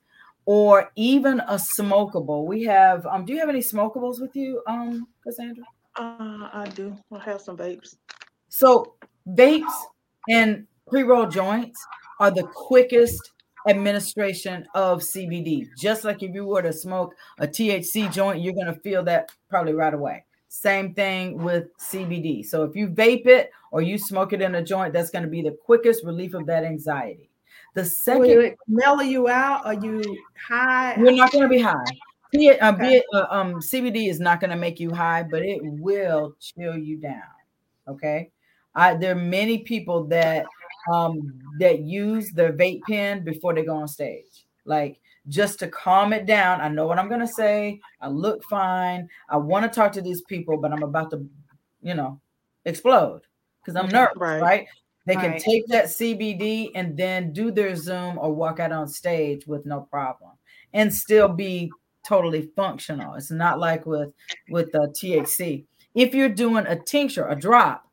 [0.45, 2.45] or even a smokable.
[2.45, 3.07] We have.
[3.07, 5.63] Um, do you have any smokables with you, um, Cassandra?
[5.95, 6.95] Uh, I do.
[7.11, 7.95] I have some vapes.
[8.49, 8.93] So
[9.29, 9.73] vapes
[10.29, 11.83] and pre-roll joints
[12.19, 13.31] are the quickest
[13.67, 15.67] administration of CBD.
[15.77, 19.31] Just like if you were to smoke a THC joint, you're going to feel that
[19.49, 20.23] probably right away.
[20.49, 22.45] Same thing with CBD.
[22.45, 25.29] So if you vape it or you smoke it in a joint, that's going to
[25.29, 27.29] be the quickest relief of that anxiety.
[27.73, 29.65] The second Will it mellow you out?
[29.65, 30.01] Are you
[30.47, 30.95] high?
[30.95, 31.85] You're not going to be high.
[32.31, 32.81] Be it, uh, okay.
[32.81, 36.35] be it, uh, um, CBD is not going to make you high, but it will
[36.39, 37.21] chill you down.
[37.87, 38.31] Okay.
[38.75, 40.45] I, there are many people that
[40.91, 44.45] um, that use their vape pen before they go on stage.
[44.65, 46.61] Like just to calm it down.
[46.61, 47.79] I know what I'm gonna say.
[48.01, 49.09] I look fine.
[49.29, 51.25] I want to talk to these people, but I'm about to,
[51.81, 52.19] you know,
[52.65, 53.21] explode
[53.61, 54.41] because I'm nervous, right?
[54.41, 54.67] right?
[55.05, 55.31] They right.
[55.31, 59.65] can take that CBD and then do their Zoom or walk out on stage with
[59.65, 60.31] no problem
[60.73, 61.71] and still be
[62.05, 63.15] totally functional.
[63.15, 64.13] It's not like with
[64.49, 65.65] with the THC.
[65.95, 67.86] If you're doing a tincture, a drop,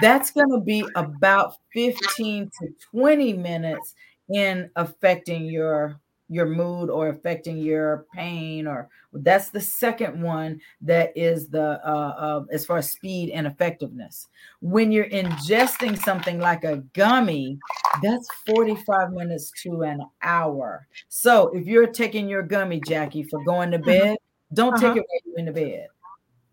[0.00, 3.94] that's going to be about 15 to 20 minutes
[4.32, 6.00] in affecting your
[6.30, 12.14] your mood or affecting your pain or that's the second one that is the uh,
[12.16, 14.28] uh, as far as speed and effectiveness
[14.60, 17.58] when you're ingesting something like a gummy
[18.00, 23.72] that's 45 minutes to an hour so if you're taking your gummy jackie for going
[23.72, 23.86] to uh-huh.
[23.86, 24.16] bed
[24.54, 24.94] don't uh-huh.
[24.94, 25.88] take it when you're in the bed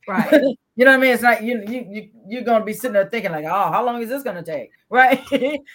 [0.07, 1.13] right you know what I mean?
[1.13, 3.99] It's not you you, you you're gonna be sitting there thinking like, oh, how long
[4.01, 4.71] is this gonna take?
[4.89, 5.21] Right.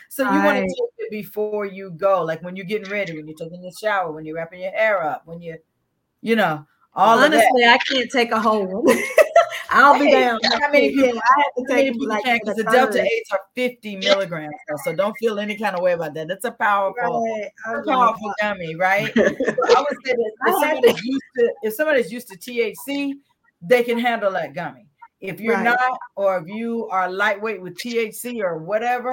[0.08, 3.28] so you want to take it before you go, like when you're getting ready, when
[3.28, 5.58] you're taking your shower, when you're wrapping your hair up, when you,
[6.22, 8.98] you know, all honestly, I can't take a whole one.
[9.68, 10.38] I'll be down.
[10.44, 11.18] How many people?
[11.18, 15.38] I have to take like because the delta eights are 50 milligrams, so don't feel
[15.38, 16.28] any kind of way about that.
[16.28, 17.84] That's a powerful, right.
[17.86, 19.12] powerful gummy, right?
[19.14, 23.14] so I would say that if somebody's used to if somebody's used to THC,
[23.60, 24.86] they can handle that gummy.
[25.22, 25.64] If you're right.
[25.64, 29.12] not, or if you are lightweight with THC or whatever,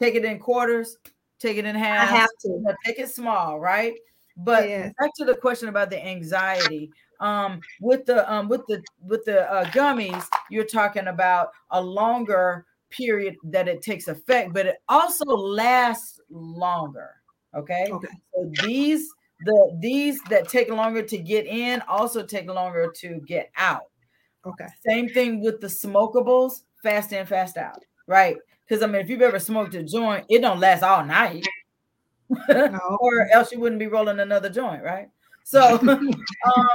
[0.00, 0.96] take it in quarters,
[1.38, 2.10] take it in half.
[2.10, 3.94] I have to take it small, right?
[4.38, 4.94] But yes.
[4.98, 6.90] back to the question about the anxiety.
[7.20, 12.64] Um, with the um, with the with the uh, gummies, you're talking about a longer
[12.88, 17.10] period that it takes effect, but it also lasts longer.
[17.54, 17.88] Okay.
[17.90, 18.08] Okay.
[18.34, 19.06] So these
[19.44, 23.82] the these that take longer to get in also take longer to get out.
[24.46, 24.66] Okay.
[24.86, 28.36] Same thing with the smokables, fast in, fast out, right?
[28.66, 31.46] Because I mean, if you've ever smoked a joint, it don't last all night,
[32.48, 32.80] no.
[33.00, 35.08] or else you wouldn't be rolling another joint, right?
[35.44, 36.68] So, um,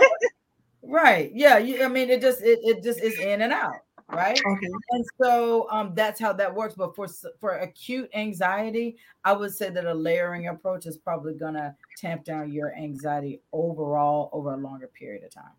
[0.83, 3.77] right, yeah, you, I mean, it just it, it just is in and out,
[4.11, 4.39] right?
[4.45, 4.67] Okay.
[4.91, 6.75] And so um, that's how that works.
[6.75, 7.07] But for
[7.39, 12.51] for acute anxiety, I would say that a layering approach is probably gonna tamp down
[12.51, 15.53] your anxiety overall over a longer period of time.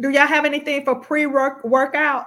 [0.00, 2.26] Do y'all have anything for pre work workout?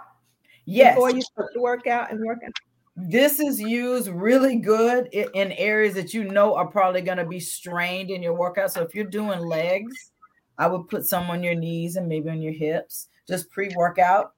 [0.65, 0.95] Yes.
[0.95, 2.51] Before you start to work out and work out.
[2.95, 7.39] This is used really good in areas that you know are probably going to be
[7.39, 8.71] strained in your workout.
[8.71, 10.11] So if you're doing legs,
[10.59, 14.33] I would put some on your knees and maybe on your hips, just pre-workout.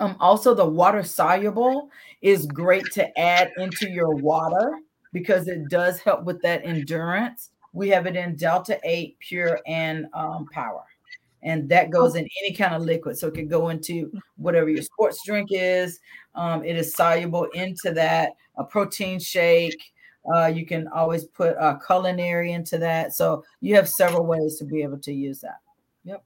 [0.00, 1.90] Um, also, the water soluble
[2.22, 4.78] is great to add into your water
[5.12, 7.50] because it does help with that endurance.
[7.74, 10.84] We have it in Delta 8 Pure and um, Power
[11.46, 13.16] and that goes in any kind of liquid.
[13.16, 16.00] So it could go into whatever your sports drink is.
[16.34, 18.32] Um, it is soluble into that.
[18.56, 19.80] A protein shake.
[20.34, 23.14] Uh, you can always put a culinary into that.
[23.14, 25.60] So you have several ways to be able to use that.
[26.04, 26.24] Yep.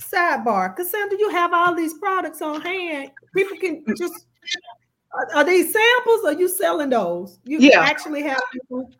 [0.00, 3.12] Sidebar, Cassandra, you have all these products on hand.
[3.32, 4.26] People can just
[5.34, 6.24] are, these samples?
[6.24, 7.38] Or are you selling those?
[7.44, 7.80] You yeah.
[7.80, 8.90] actually have people.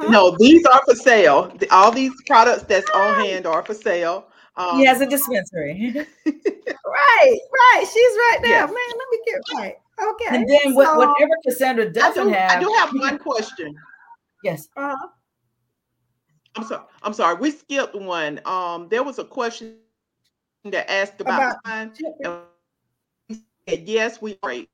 [0.00, 0.08] Huh?
[0.08, 1.54] No, these are for sale.
[1.70, 4.28] All these products that's on hand are for sale.
[4.56, 5.92] Um, he has a dispensary.
[6.26, 7.84] right, right.
[7.84, 8.50] She's right there.
[8.50, 8.68] Yes.
[8.68, 9.74] Man, let me get right.
[10.02, 10.36] Okay.
[10.36, 12.50] And then so, whatever Cassandra doesn't I do, have.
[12.50, 13.74] I do have one question.
[14.42, 14.68] Yes.
[14.76, 15.08] Uh-huh.
[16.54, 16.84] I'm sorry.
[17.02, 17.34] I'm sorry.
[17.36, 18.40] We skipped one.
[18.46, 19.76] Um, there was a question
[20.64, 22.46] that asked about, about
[23.68, 24.70] said, yes, we break.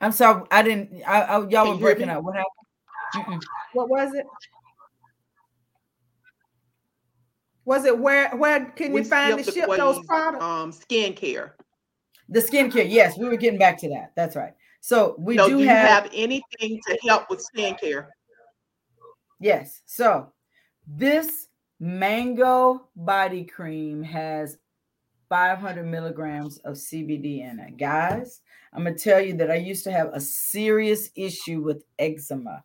[0.00, 0.44] I'm sorry.
[0.50, 1.02] I didn't.
[1.06, 2.22] I, I y'all Can were breaking up.
[2.22, 3.40] What happened?
[3.40, 3.42] Mm-mm.
[3.72, 4.26] What was it?
[7.68, 10.42] Was it where where can we you find the ship those products?
[10.42, 11.50] Um, skincare.
[12.30, 14.12] The skincare, yes, we were getting back to that.
[14.16, 14.54] That's right.
[14.80, 18.06] So we do, do have, have anything to help with skincare.
[19.38, 19.82] Yes.
[19.84, 20.32] So
[20.86, 21.48] this
[21.78, 24.56] mango body cream has
[25.28, 27.76] 500 milligrams of CBD in it.
[27.76, 28.40] Guys,
[28.72, 32.64] I'm going to tell you that I used to have a serious issue with eczema.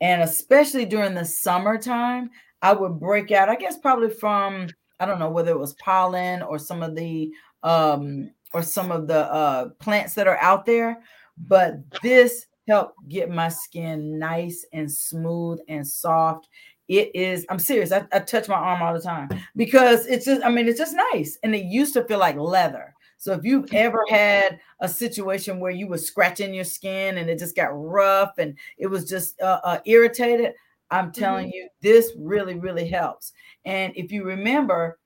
[0.00, 2.30] And especially during the summertime,
[2.62, 6.42] I would break out, I guess probably from I don't know whether it was pollen
[6.42, 7.30] or some of the
[7.62, 11.00] um or some of the uh plants that are out there,
[11.38, 16.48] but this helped get my skin nice and smooth and soft.
[16.88, 17.92] It is, I'm serious.
[17.92, 20.96] I, I touch my arm all the time because it's just, I mean, it's just
[21.12, 21.38] nice.
[21.42, 22.94] And it used to feel like leather.
[23.16, 27.38] So if you've ever had a situation where you were scratching your skin and it
[27.38, 30.54] just got rough and it was just uh, uh, irritated,
[30.90, 31.56] I'm telling mm-hmm.
[31.56, 33.32] you, this really, really helps.
[33.64, 34.98] And if you remember,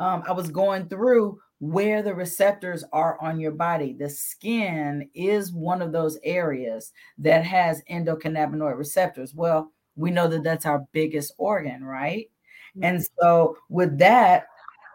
[0.00, 3.92] um, I was going through where the receptors are on your body.
[3.92, 9.34] The skin is one of those areas that has endocannabinoid receptors.
[9.34, 12.30] Well, we know that that's our biggest organ, right?
[12.76, 12.84] Mm-hmm.
[12.84, 14.46] And so, with that,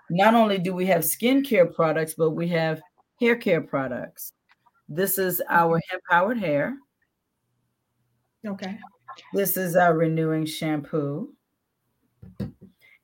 [0.10, 2.82] not only do we have skincare products, but we have
[3.20, 4.32] hair care products.
[4.88, 6.78] This is our hemp powered hair.
[8.46, 8.78] Okay.
[9.34, 11.34] This is our renewing shampoo.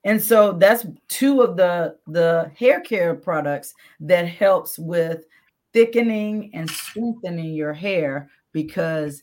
[0.04, 5.24] And so that's two of the the hair care products that helps with
[5.72, 9.22] thickening and strengthening your hair because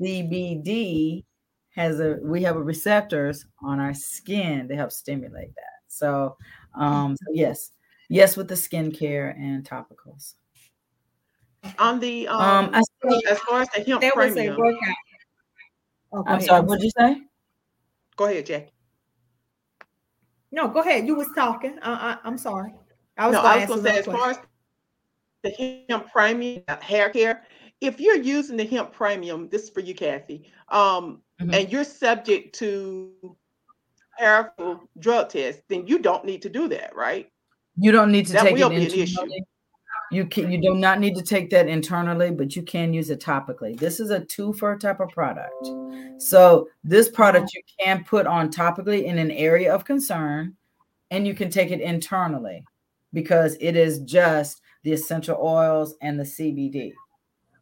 [0.00, 1.24] CBD
[1.70, 5.82] has a we have a receptors on our skin to help stimulate that.
[5.86, 6.36] So
[6.74, 7.72] um so yes,
[8.08, 10.34] yes with the skincare and topicals.
[11.78, 14.96] On the um, um as far as the hemp there premium, was a workout
[16.12, 16.62] Oh, I'm sorry.
[16.64, 17.22] What'd you say?
[18.16, 18.72] Go ahead, Jackie.
[20.50, 21.06] No, go ahead.
[21.06, 21.78] You was talking.
[21.80, 22.74] Uh, I, am sorry.
[23.16, 23.34] I was.
[23.34, 24.38] No, going to say as far as
[25.42, 27.44] the hemp premium hair care,
[27.80, 31.54] if you're using the hemp premium, this is for you, Kathy, um, mm-hmm.
[31.54, 33.12] and you're subject to
[34.18, 37.30] powerful drug tests, then you don't need to do that, right?
[37.76, 39.20] You don't need to that take will it be an issue.
[40.10, 43.20] You can you do not need to take that internally, but you can use it
[43.20, 43.78] topically.
[43.78, 45.68] This is a two for type of product.
[46.18, 50.56] So this product you can put on topically in an area of concern,
[51.10, 52.64] and you can take it internally
[53.12, 56.92] because it is just the essential oils and the CBD.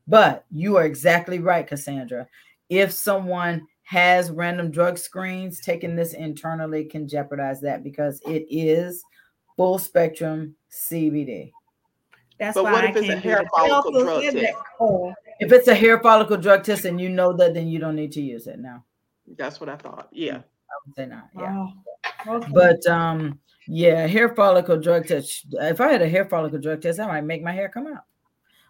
[0.07, 2.29] But you are exactly right, Cassandra.
[2.69, 9.03] If someone has random drug screens, taking this internally can jeopardize that because it is
[9.57, 11.53] full spectrum CBD.
[12.39, 14.37] That's but what if it's a hair follicle drug test?
[15.39, 18.13] If it's a hair follicle drug test and you know that, then you don't need
[18.13, 18.85] to use it now.
[19.37, 20.09] That's what I thought.
[20.13, 20.39] Yeah.
[20.39, 21.29] I would say not.
[21.37, 21.67] Yeah.
[22.27, 22.53] Oh, okay.
[22.53, 25.47] But um, yeah, hair follicle drug test.
[25.53, 28.05] If I had a hair follicle drug test, I might make my hair come out.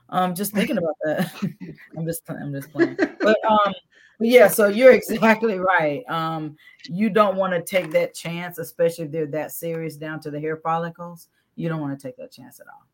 [0.08, 1.32] Um, just thinking about that.
[1.96, 2.96] I'm just I'm just playing.
[2.96, 3.74] But um,
[4.20, 6.04] yeah, so you're exactly right.
[6.08, 10.30] Um, you don't want to take that chance, especially if they're that serious down to
[10.30, 11.28] the hair follicles.
[11.56, 12.86] You don't want to take that chance at all.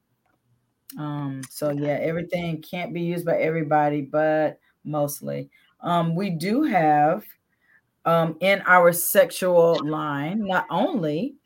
[0.99, 5.51] Um, so yeah, everything can't be used by everybody, but mostly.
[5.81, 7.25] Um, we do have
[8.05, 11.37] um, in our sexual line, not only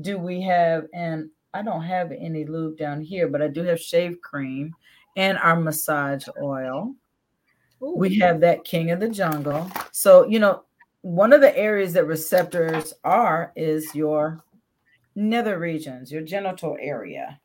[0.00, 3.80] do we have and I don't have any lube down here, but I do have
[3.80, 4.74] shave cream
[5.16, 6.94] and our massage oil.
[7.80, 7.94] Ooh.
[7.96, 9.70] We have that king of the jungle.
[9.92, 10.64] So, you know,
[11.02, 14.42] one of the areas that receptors are is your
[15.14, 17.40] nether regions, your genital area.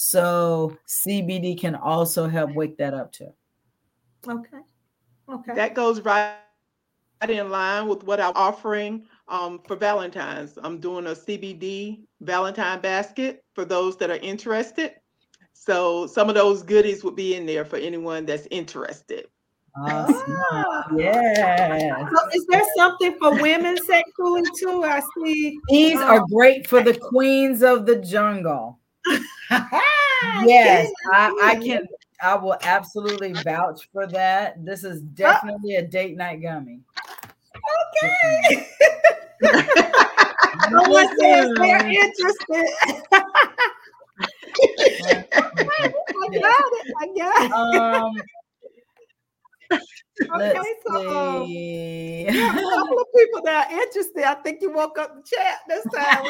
[0.00, 3.32] So CBD can also help wake that up too.
[4.28, 4.58] Okay.
[5.28, 5.54] Okay.
[5.56, 6.36] That goes right
[7.28, 10.56] in line with what I'm offering um, for Valentine's.
[10.62, 14.92] I'm doing a CBD Valentine basket for those that are interested.
[15.52, 19.26] So some of those goodies would be in there for anyone that's interested.
[19.76, 20.36] Awesome.
[20.52, 20.86] Ah.
[20.96, 22.08] Yeah.
[22.08, 24.84] So is there something for women sexually too?
[24.84, 25.58] I see.
[25.68, 28.78] These um, are great for the queens of the jungle.
[30.44, 31.86] yes, I, I can.
[32.20, 34.64] I will absolutely vouch for that.
[34.64, 36.80] This is definitely a date night gummy.
[38.02, 38.66] Okay.
[40.70, 42.66] no one says they're interested.
[45.60, 46.86] I got it.
[46.98, 47.52] I got it.
[47.52, 48.12] Um,
[50.34, 54.24] okay, so um, yeah, a couple of people that are interested.
[54.24, 56.24] I think you woke up the chat this time.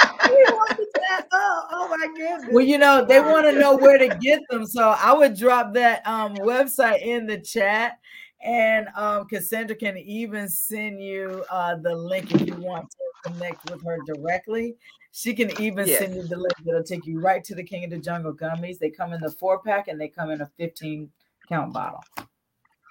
[1.32, 2.50] oh, oh my goodness.
[2.52, 4.66] Well, you know, they want to know where to get them.
[4.66, 7.98] So I would drop that um, website in the chat.
[8.40, 13.68] And um, Cassandra can even send you uh, the link if you want to connect
[13.70, 14.76] with her directly.
[15.12, 15.98] She can even yes.
[15.98, 18.78] send you the link that'll take you right to the King of the Jungle gummies.
[18.78, 21.10] They come in the four pack and they come in a 15
[21.48, 22.04] count bottle.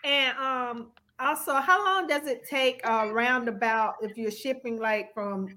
[0.04, 5.48] And um also how long does it take uh roundabout if you're shipping like from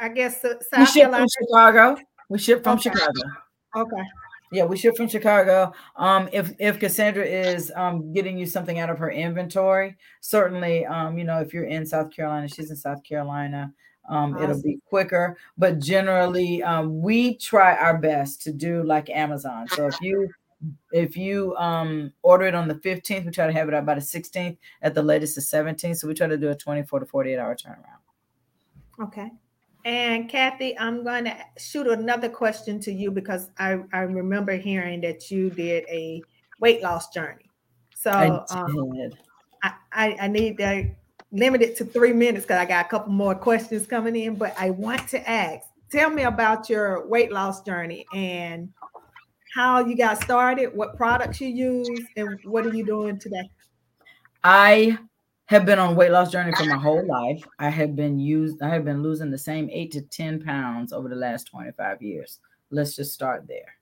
[0.00, 1.24] I guess uh, South we ship Carolina?
[1.24, 2.02] from Chicago.
[2.28, 2.90] We ship from okay.
[2.90, 3.20] Chicago.
[3.76, 4.02] Okay.
[4.52, 5.72] Yeah, we ship from Chicago.
[5.96, 11.18] Um, if if Cassandra is um getting you something out of her inventory, certainly um,
[11.18, 13.72] you know, if you're in South Carolina, she's in South Carolina.
[14.08, 14.40] Um.
[14.40, 19.66] It'll be quicker, but generally, um, we try our best to do like Amazon.
[19.68, 20.30] So if you
[20.92, 23.94] if you um order it on the 15th, we try to have it out by
[23.94, 25.96] the 16th, at the latest the 17th.
[25.96, 29.02] So we try to do a 24 to 48 hour turnaround.
[29.02, 29.30] Okay.
[29.86, 35.00] And Kathy, I'm going to shoot another question to you because I, I remember hearing
[35.02, 36.24] that you did a
[36.58, 37.48] weight loss journey.
[37.94, 39.12] So I, um,
[39.62, 40.90] I, I, I need to
[41.30, 44.34] limit it to three minutes because I got a couple more questions coming in.
[44.34, 48.68] But I want to ask, tell me about your weight loss journey and
[49.54, 53.48] how you got started, what products you use, and what are you doing today?
[54.42, 54.98] I
[55.46, 57.42] have been on weight loss journey for my whole life.
[57.58, 61.08] I have been used, I have been losing the same eight to 10 pounds over
[61.08, 62.40] the last 25 years.
[62.70, 63.76] Let's just start there.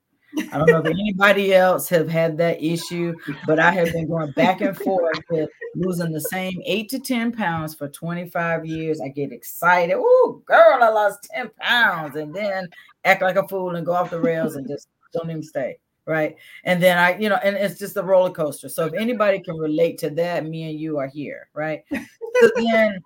[0.51, 3.15] I don't know if anybody else have had that issue,
[3.47, 7.31] but I have been going back and forth with losing the same eight to 10
[7.31, 9.01] pounds for 25 years.
[9.01, 9.95] I get excited.
[9.97, 12.15] Oh, girl, I lost 10 pounds.
[12.15, 12.69] And then
[13.05, 15.77] act like a fool and go off the rails and just don't even stay.
[16.07, 16.35] Right.
[16.65, 18.69] And then I, you know, and it's just a roller coaster.
[18.69, 21.49] So if anybody can relate to that, me and you are here.
[21.53, 21.83] Right.
[21.91, 23.01] so then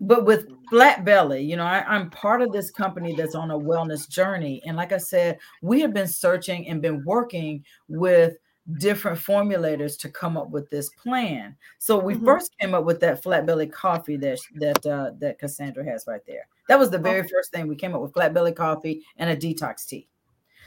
[0.00, 3.58] but with flat belly you know I, am part of this company that's on a
[3.58, 8.36] wellness journey and like i said we have been searching and been working with
[8.78, 12.24] different formulators to come up with this plan so we mm-hmm.
[12.24, 16.22] first came up with that flat belly coffee that that uh, that cassandra has right
[16.26, 19.30] there that was the very first thing we came up with flat belly coffee and
[19.30, 20.08] a detox tea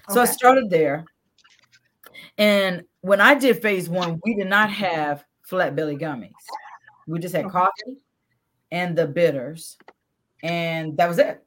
[0.09, 0.29] so okay.
[0.29, 1.05] i started there
[2.37, 6.31] and when i did phase one we did not have flat belly gummies
[7.07, 7.97] we just had coffee
[8.71, 9.77] and the bitters,
[10.43, 11.43] and that was it.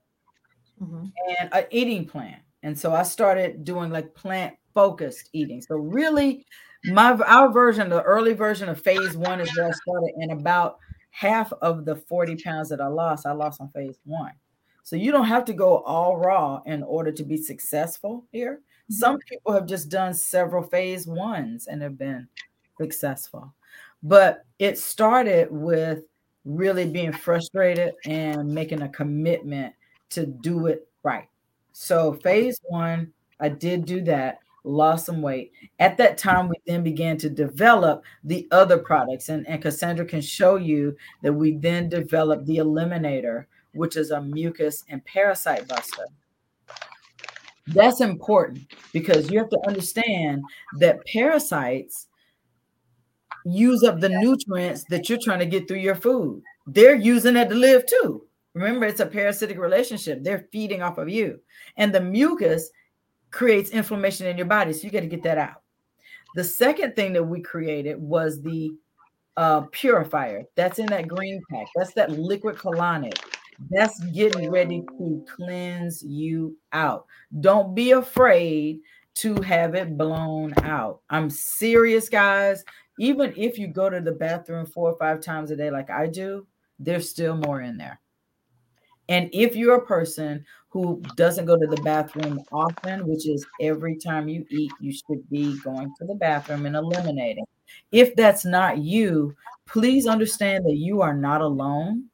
[0.81, 1.07] Mm-hmm.
[1.39, 2.41] And an eating plan.
[2.63, 5.61] And so I started doing like plant focused eating.
[5.61, 6.47] So really,
[6.85, 10.79] my our version, the early version of phase one is where I started, and about
[11.11, 14.33] half of the 40 pounds that I lost, I lost on phase one.
[14.83, 18.61] So you don't have to go all raw in order to be successful here.
[18.91, 18.99] Mm-hmm.
[18.99, 22.29] Some people have just done several phase ones and have been
[22.81, 23.55] successful.
[24.03, 26.05] But it started with
[26.45, 29.75] really being frustrated and making a commitment
[30.11, 31.29] to do it right.
[31.73, 35.53] So, phase one, I did do that, lost some weight.
[35.79, 39.29] At that time, we then began to develop the other products.
[39.29, 44.21] And, and Cassandra can show you that we then developed the Eliminator, which is a
[44.21, 46.07] mucus and parasite buster.
[47.75, 50.43] That's important because you have to understand
[50.79, 52.09] that parasites
[53.45, 56.43] use up the nutrients that you're trying to get through your food.
[56.67, 58.27] They're using it to live too.
[58.55, 60.23] Remember, it's a parasitic relationship.
[60.23, 61.41] They're feeding off of you.
[61.77, 62.71] And the mucus
[63.31, 64.73] creates inflammation in your body.
[64.73, 65.63] So you got to get that out.
[66.35, 68.73] The second thing that we created was the
[69.37, 70.45] uh, purifier.
[70.57, 71.67] That's in that green pack.
[71.77, 73.19] That's that liquid colonic.
[73.69, 77.07] That's getting ready to cleanse you out.
[77.41, 78.81] Don't be afraid
[79.17, 81.01] to have it blown out.
[81.11, 82.65] I'm serious, guys.
[82.99, 86.07] Even if you go to the bathroom four or five times a day, like I
[86.07, 86.47] do,
[86.79, 88.01] there's still more in there.
[89.09, 93.97] And if you're a person who doesn't go to the bathroom often, which is every
[93.97, 97.45] time you eat, you should be going to the bathroom and eliminating.
[97.91, 99.35] If that's not you,
[99.67, 102.05] please understand that you are not alone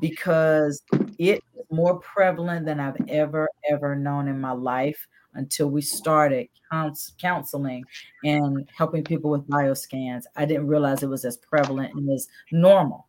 [0.00, 0.82] because
[1.18, 6.48] it is more prevalent than I've ever, ever known in my life until we started
[7.18, 7.84] counseling
[8.24, 10.24] and helping people with bioscans.
[10.36, 13.08] I didn't realize it was as prevalent and as normal.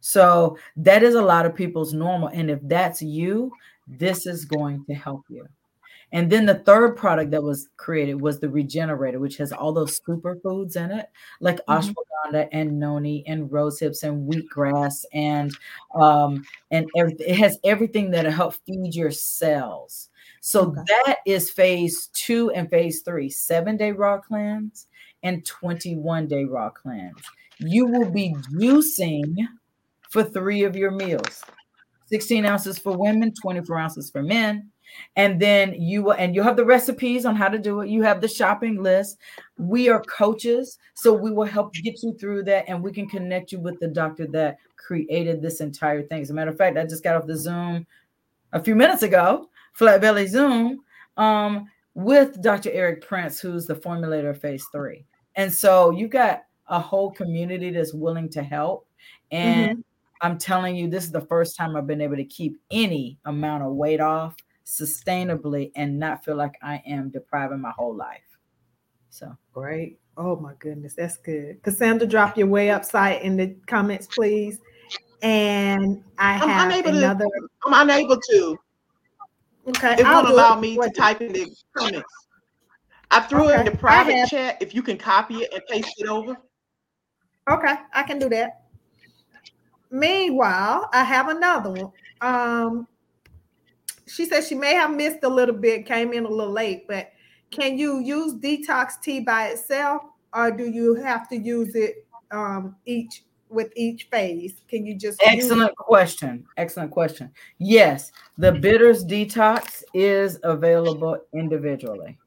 [0.00, 2.28] So that is a lot of people's normal.
[2.28, 3.52] And if that's you,
[3.86, 5.46] this is going to help you.
[6.12, 9.98] And then the third product that was created was the regenerator, which has all those
[10.00, 11.06] superfoods in it,
[11.40, 11.72] like mm-hmm.
[11.72, 15.56] ashwagandha and noni and rose hips and wheatgrass and
[15.94, 17.28] um and everything.
[17.28, 20.10] It has everything that'll help feed your cells.
[20.40, 20.80] So okay.
[20.86, 24.86] that is phase two and phase three, seven day raw cleanse
[25.22, 27.22] and 21 day raw cleanse.
[27.58, 29.34] You will be juicing
[30.10, 31.42] for three of your meals
[32.06, 34.71] 16 ounces for women, 24 ounces for men.
[35.16, 37.88] And then you will, and you'll have the recipes on how to do it.
[37.88, 39.18] You have the shopping list.
[39.58, 43.52] We are coaches, so we will help get you through that, and we can connect
[43.52, 46.22] you with the doctor that created this entire thing.
[46.22, 47.86] As a matter of fact, I just got off the Zoom
[48.52, 50.80] a few minutes ago, Flat Belly Zoom,
[51.16, 52.70] um, with Dr.
[52.72, 55.04] Eric Prince, who's the formulator of Phase Three.
[55.36, 58.86] And so you've got a whole community that's willing to help.
[59.30, 59.80] And mm-hmm
[60.22, 63.64] I'm telling you, this is the first time I've been able to keep any amount
[63.64, 68.20] of weight off sustainably and not feel like I am depriving my whole life.
[69.10, 69.98] So great.
[70.16, 71.62] Oh my goodness, that's good.
[71.62, 74.58] Cassandra, drop your way up site in the comments, please.
[75.22, 77.24] And I I'm have unable another.
[77.24, 78.58] To, I'm unable to.
[79.68, 79.94] Okay.
[79.98, 82.08] It won't allow me to type in the comments.
[83.10, 83.54] I threw okay.
[83.54, 84.58] it in the private chat.
[84.60, 86.36] If you can copy it and paste it over.
[87.50, 88.62] Okay, I can do that.
[89.90, 91.92] Meanwhile, I have another one.
[92.20, 92.88] Um,
[94.12, 97.12] she said she may have missed a little bit, came in a little late, but
[97.50, 100.02] can you use detox tea by itself,
[100.34, 104.62] or do you have to use it um, each with each phase?
[104.68, 106.44] Can you just excellent question?
[106.56, 107.30] Excellent question.
[107.58, 112.18] Yes, the bitters detox is available individually.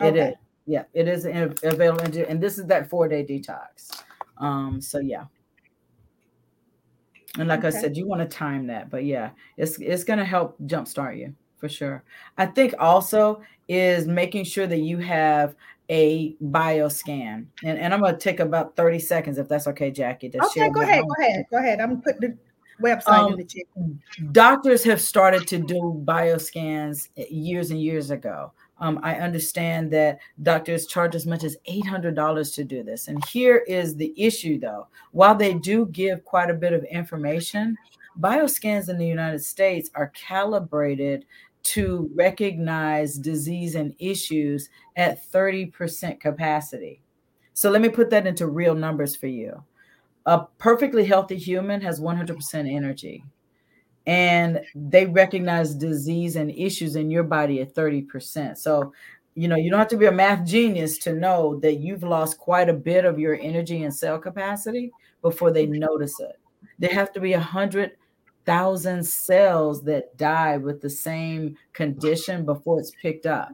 [0.00, 0.28] It okay.
[0.28, 0.34] is.
[0.66, 4.02] Yeah, it is available, and this is that four day detox.
[4.38, 5.24] Um, so yeah.
[7.38, 7.76] And like okay.
[7.76, 11.34] I said, you want to time that, but yeah, it's it's gonna help jumpstart you
[11.56, 12.04] for sure.
[12.38, 15.54] I think also is making sure that you have
[15.90, 17.46] a bioscan.
[17.62, 20.28] And, and I'm gonna take about 30 seconds if that's okay, Jackie.
[20.30, 21.80] To okay, go ahead, go ahead, go ahead.
[21.80, 22.38] I'm putting the
[22.82, 24.32] website um, in the chat.
[24.32, 28.52] Doctors have started to do bioscans years and years ago.
[28.78, 33.08] Um, I understand that doctors charge as much as $800 to do this.
[33.08, 34.88] And here is the issue though.
[35.12, 37.76] While they do give quite a bit of information,
[38.20, 41.24] bioscans in the United States are calibrated
[41.64, 47.00] to recognize disease and issues at 30% capacity.
[47.54, 49.62] So let me put that into real numbers for you.
[50.26, 53.24] A perfectly healthy human has 100% energy
[54.06, 58.56] and they recognize disease and issues in your body at 30%.
[58.58, 58.92] So,
[59.34, 62.38] you know, you don't have to be a math genius to know that you've lost
[62.38, 64.92] quite a bit of your energy and cell capacity
[65.22, 65.80] before they mm-hmm.
[65.80, 66.38] notice it.
[66.78, 67.92] There have to be a hundred
[68.44, 73.50] thousand cells that die with the same condition before it's picked up.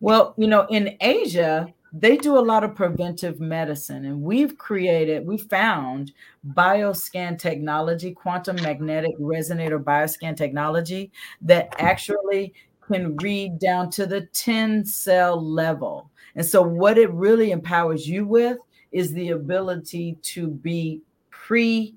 [0.00, 5.24] Well, you know, in Asia, they do a lot of preventive medicine and we've created
[5.24, 6.12] we found
[6.54, 12.52] bioscan technology quantum magnetic resonator bioscan technology that actually
[12.86, 16.10] can read down to the 10 cell level.
[16.36, 18.58] And so what it really empowers you with
[18.92, 21.92] is the ability to be preemptive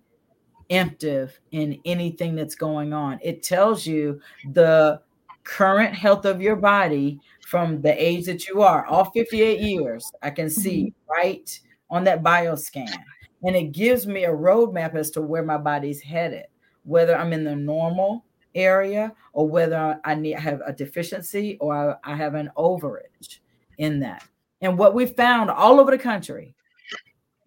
[1.52, 3.20] in anything that's going on.
[3.22, 4.22] It tells you
[4.52, 5.02] the
[5.44, 10.32] current health of your body from the age that you are, all 58 years, I
[10.32, 11.12] can see mm-hmm.
[11.12, 12.94] right on that bioscan.
[13.44, 16.48] And it gives me a roadmap as to where my body's headed,
[16.84, 22.12] whether I'm in the normal area or whether I need have a deficiency or I,
[22.12, 23.40] I have an overage
[23.78, 24.28] in that.
[24.60, 26.54] And what we found all over the country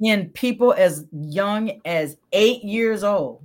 [0.00, 3.44] in people as young as eight years old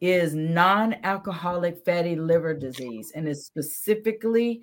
[0.00, 4.62] is non-alcoholic fatty liver disease and is specifically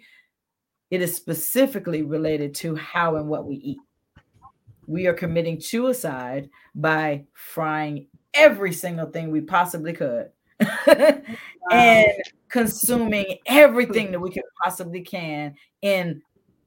[0.89, 3.79] it is specifically related to how and what we eat.
[4.87, 10.29] We are committing suicide by frying every single thing we possibly could
[11.71, 12.11] and
[12.49, 16.21] consuming everything that we can possibly can in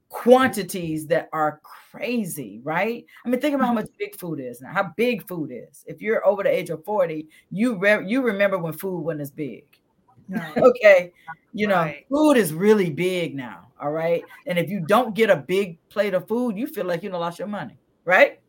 [0.09, 3.05] quantities that are crazy, right?
[3.25, 3.95] I mean, think about how much mm-hmm.
[3.97, 4.71] big food is now.
[4.71, 5.83] How big food is.
[5.87, 9.31] If you're over the age of 40, you re- you remember when food wasn't as
[9.31, 9.63] big.
[10.29, 10.57] Right.
[10.57, 11.11] okay.
[11.53, 12.05] You know, right.
[12.09, 13.67] food is really big now.
[13.81, 14.23] All right.
[14.45, 17.39] And if you don't get a big plate of food, you feel like you lost
[17.39, 18.39] your money, right?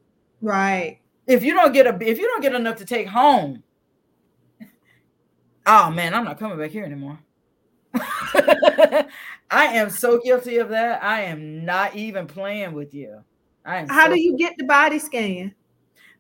[0.41, 1.01] Right.
[1.27, 3.63] If you don't get a if you don't get enough to take home,
[5.67, 7.19] oh man, I'm not coming back here anymore.
[7.95, 9.07] I
[9.51, 11.03] am so guilty of that.
[11.03, 13.23] I am not even playing with you.
[13.65, 15.55] I am How so do you get the body scan?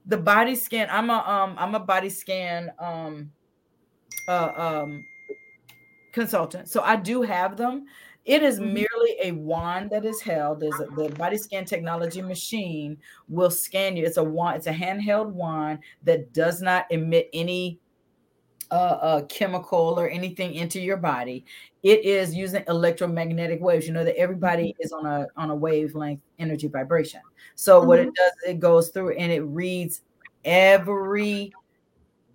[0.06, 0.88] The body scan.
[0.90, 3.30] I'm a um I'm a body scan um
[4.28, 5.04] uh um
[6.12, 6.68] consultant.
[6.68, 7.86] So I do have them.
[8.24, 8.74] It is mm-hmm.
[8.74, 10.60] merely a wand that is held.
[10.60, 12.96] There's a, the body scan technology machine
[13.28, 14.04] will scan you.
[14.06, 17.80] It's a wand, it's a handheld wand that does not emit any
[18.70, 21.44] uh, uh, chemical or anything into your body.
[21.82, 23.86] It is using electromagnetic waves.
[23.86, 24.82] You know that everybody mm-hmm.
[24.82, 27.20] is on a on a wavelength energy vibration.
[27.56, 27.88] So mm-hmm.
[27.88, 28.14] what it mm-hmm.
[28.14, 30.02] does, it goes through and it reads
[30.44, 31.52] every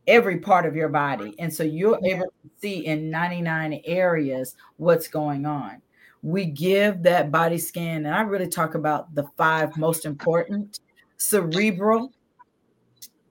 [0.08, 2.16] every part of your body, and so you're yeah.
[2.16, 5.82] able to see in 99 areas what's going on.
[6.24, 10.80] We give that body scan, and I really talk about the five most important:
[11.18, 12.12] cerebral,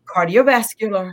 [0.05, 1.13] cardiovascular,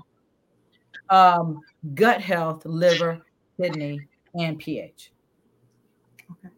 [1.10, 1.60] um,
[1.94, 3.22] gut health, liver,
[3.60, 4.08] kidney,
[4.40, 5.12] and pH.
[6.32, 6.54] Okay.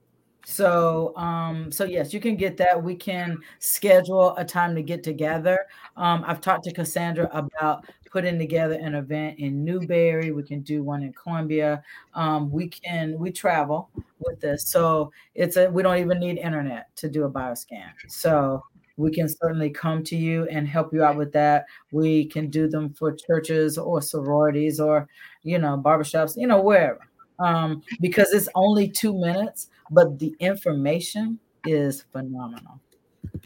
[0.45, 2.81] So, um, so yes, you can get that.
[2.81, 5.65] We can schedule a time to get together.
[5.97, 7.85] Um, I've talked to Cassandra about
[8.15, 10.31] putting together an event in Newberry.
[10.31, 11.83] We can do one in Columbia.
[12.13, 13.89] Um, we can we travel
[14.19, 17.89] with this, so it's a we don't even need internet to do a bioscan.
[18.07, 18.63] So
[18.95, 21.65] we can certainly come to you and help you out with that.
[21.91, 25.09] We can do them for churches or sororities or,
[25.43, 27.01] you know, barbershops, you know, wherever.
[27.39, 32.79] Um, because it's only two minutes, but the information is phenomenal.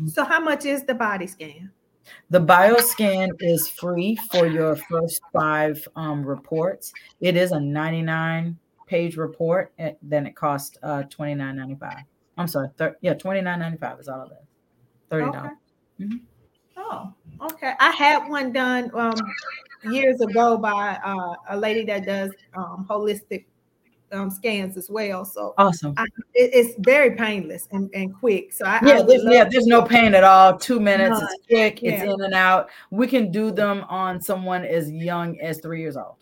[0.05, 1.72] So, how much is the body scan?
[2.30, 6.93] The bioscan is free for your first five um, reports.
[7.22, 8.57] It is a 99
[8.88, 12.03] page report, and then it costs uh, 29.95.
[12.38, 14.43] I'm sorry, thir- yeah, 29.95 is all of that.
[15.10, 15.51] thirty dollars.
[15.99, 16.05] Okay.
[16.05, 16.18] Mm-hmm.
[16.78, 17.74] Oh, okay.
[17.80, 19.16] I had one done um,
[19.91, 23.45] years ago by uh, a lady that does um, holistic
[24.12, 25.26] um, scans as well.
[25.26, 25.93] So awesome.
[25.97, 26.03] I,
[26.34, 28.53] it, it's very painless and, and quick.
[28.53, 30.57] So I, yeah, I there's, yeah, there's no pain at all.
[30.57, 31.20] Two minutes.
[31.20, 31.30] None.
[31.32, 31.82] It's quick.
[31.82, 31.91] Yeah.
[31.91, 32.70] It's in and out.
[32.91, 36.16] We can do them on someone as young as three years old.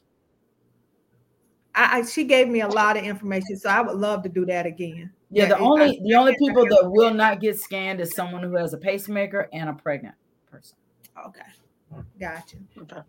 [1.76, 4.66] I, she gave me a lot of information, so I would love to do that
[4.66, 5.12] again.
[5.30, 8.74] Yeah, the only the only people that will not get scanned is someone who has
[8.74, 10.16] a pacemaker and a pregnant
[10.50, 10.76] person.
[11.24, 12.58] Okay, gotcha.
[12.82, 13.02] Okay.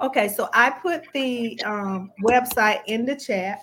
[0.00, 3.62] Okay, so I put the um, website in the chat.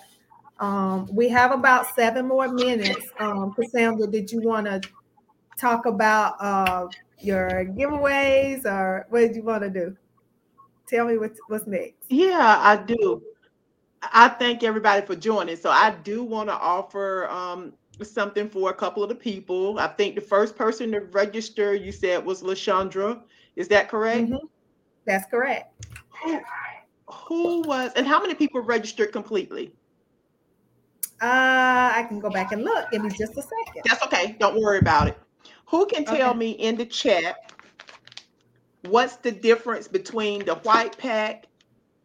[0.58, 3.06] Um, we have about seven more minutes.
[3.20, 4.80] Um, Cassandra, did you want to
[5.58, 6.88] talk about uh,
[7.20, 9.96] your giveaways or what did you want to do?
[10.88, 11.94] Tell me what's what's next.
[12.08, 13.22] Yeah, I do.
[14.02, 15.56] I thank everybody for joining.
[15.56, 17.72] So I do want to offer um,
[18.02, 19.78] something for a couple of the people.
[19.78, 23.22] I think the first person to register, you said, was Lashandra.
[23.56, 24.26] Is that correct?
[24.26, 24.46] Mm-hmm.
[25.06, 25.86] That's correct.
[26.24, 26.40] Who,
[27.08, 29.72] who, was, and how many people registered completely?
[31.22, 32.90] Uh, I can go back and look.
[32.90, 33.82] Give me just a second.
[33.84, 34.36] That's okay.
[34.40, 35.18] Don't worry about it.
[35.66, 36.38] Who can tell okay.
[36.38, 37.52] me in the chat
[38.88, 41.46] what's the difference between the white pack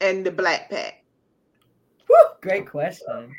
[0.02, 1.04] and the black pack?
[2.42, 3.36] Great question.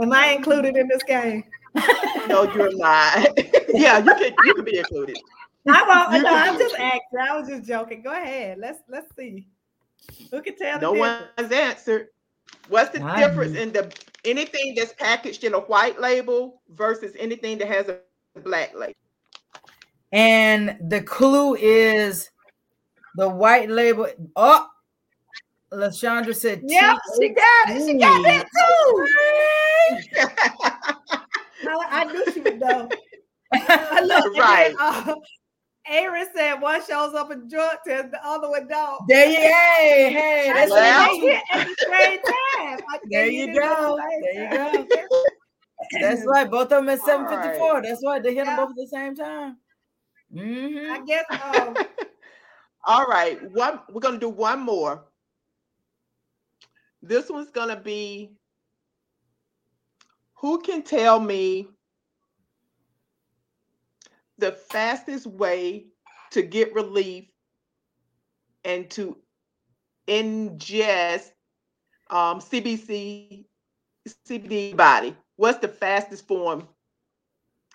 [0.00, 1.44] Am I included in this game?
[2.28, 3.28] no, you're not.
[3.72, 5.16] yeah, you can you can be included.
[5.68, 7.18] I no, I'm just acting.
[7.20, 8.02] I was just joking.
[8.02, 8.58] Go ahead.
[8.58, 9.46] Let's let's see.
[10.30, 10.78] Who can tell?
[10.78, 12.08] The No one's answered.
[12.68, 13.92] What's the difference in the
[14.24, 17.98] anything that's packaged in a white label versus anything that has a
[18.40, 18.94] black label?
[20.12, 22.30] And the clue is
[23.16, 24.08] the white label.
[24.36, 24.66] Oh,
[25.72, 27.86] Lashandra said, "Yep, she got it.
[27.86, 29.06] She got it too."
[31.68, 32.88] I, I, knew she would know.
[33.52, 34.74] Uh, look, right.
[34.76, 35.14] Then, uh,
[35.88, 39.00] Aaron said one shows up in drunk test, the other one don't.
[39.08, 43.00] There you hey, hey, that's well, what at the same time.
[43.10, 43.98] there you go.
[44.32, 44.86] There you go.
[46.00, 46.50] That's right.
[46.50, 47.72] Both of them at 754.
[47.72, 47.82] Right.
[47.82, 48.56] That's why they hit yeah.
[48.56, 49.56] them both at the same time.
[50.34, 50.92] Mm-hmm.
[50.92, 51.76] I guess um,
[52.84, 53.38] all right.
[53.52, 55.04] One we're gonna do one more.
[57.06, 58.32] This one's going to be
[60.34, 61.68] who can tell me
[64.38, 65.86] the fastest way
[66.30, 67.26] to get relief
[68.64, 69.16] and to
[70.08, 71.30] ingest
[72.10, 73.46] um, CBC
[74.28, 75.16] CBD body?
[75.36, 76.68] What's the fastest form?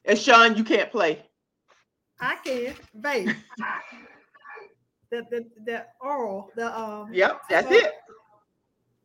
[0.05, 1.23] And Sean, you can't play.
[2.19, 3.35] I can, vape.
[5.09, 7.13] the the the oral, the um.
[7.13, 7.93] Yep, that's so, it.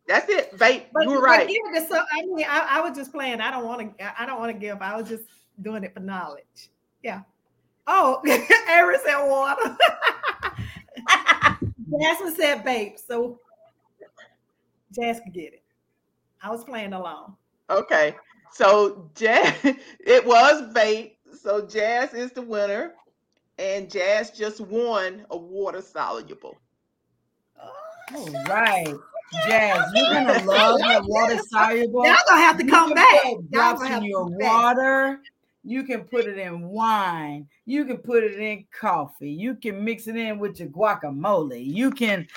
[0.06, 0.84] That's it, vape.
[0.92, 1.48] But, you were right.
[1.48, 3.40] Give it to some, I mean, I, I was just playing.
[3.40, 4.20] I don't want to.
[4.20, 4.80] I don't want to give.
[4.80, 5.24] I was just
[5.62, 6.70] doing it for knowledge.
[7.02, 7.22] Yeah.
[7.86, 8.20] Oh,
[8.68, 9.76] Aaron said water.
[12.00, 12.98] Jasmine said vape.
[12.98, 13.38] So
[14.92, 15.62] Jazz could get it.
[16.42, 17.36] I was playing along.
[17.70, 18.16] Okay.
[18.52, 19.54] So Jazz,
[20.00, 21.12] it was vape.
[21.40, 22.94] So Jazz is the winner,
[23.58, 26.56] and Jazz just won a water soluble.
[28.14, 28.94] All right.
[29.46, 32.06] Jazz, you're gonna love that water soluble.
[32.06, 33.24] Y'all gonna have to come back.
[33.50, 35.20] Drops in your water.
[35.66, 37.48] You can put it in wine.
[37.64, 39.30] You can put it in coffee.
[39.30, 41.60] You can mix it in with your guacamole.
[41.66, 42.28] You can,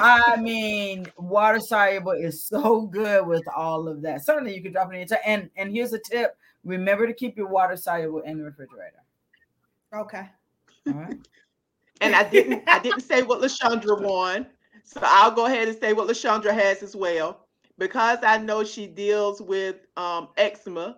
[0.00, 4.24] I mean, water soluble is so good with all of that.
[4.24, 5.06] Certainly, you can drop it in.
[5.06, 9.02] Your and and here's a tip: remember to keep your water soluble in the refrigerator.
[9.94, 10.26] Okay.
[10.86, 11.18] All right.
[12.00, 14.46] and I didn't I didn't say what Lashandra won.
[14.84, 17.46] So I'll go ahead and say what Lashandra has as well.
[17.76, 20.96] Because I know she deals with um, eczema,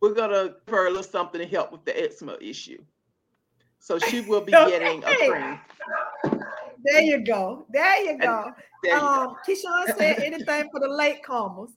[0.00, 2.82] we're gonna give her a little something to help with the eczema issue.
[3.78, 4.70] So she will be okay.
[4.70, 5.60] getting a cream.
[6.84, 7.66] There you go.
[7.70, 8.52] There you go.
[8.82, 9.36] There you um, go.
[9.46, 11.70] Keyshawn said anything for the late comers.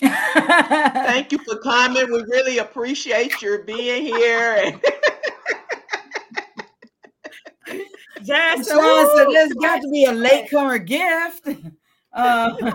[0.00, 2.10] Thank you for coming.
[2.10, 4.80] We really appreciate your being here.
[8.22, 11.48] Jazz said there's got to be a latecomer gift.
[12.12, 12.72] Uh,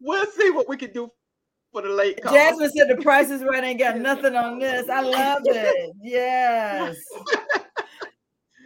[0.00, 1.10] we'll see what we can do
[1.72, 2.32] for the late call.
[2.32, 3.62] Jasmine said the price is right.
[3.62, 4.88] Ain't got nothing on this.
[4.88, 5.92] I love it.
[6.02, 6.96] Yes.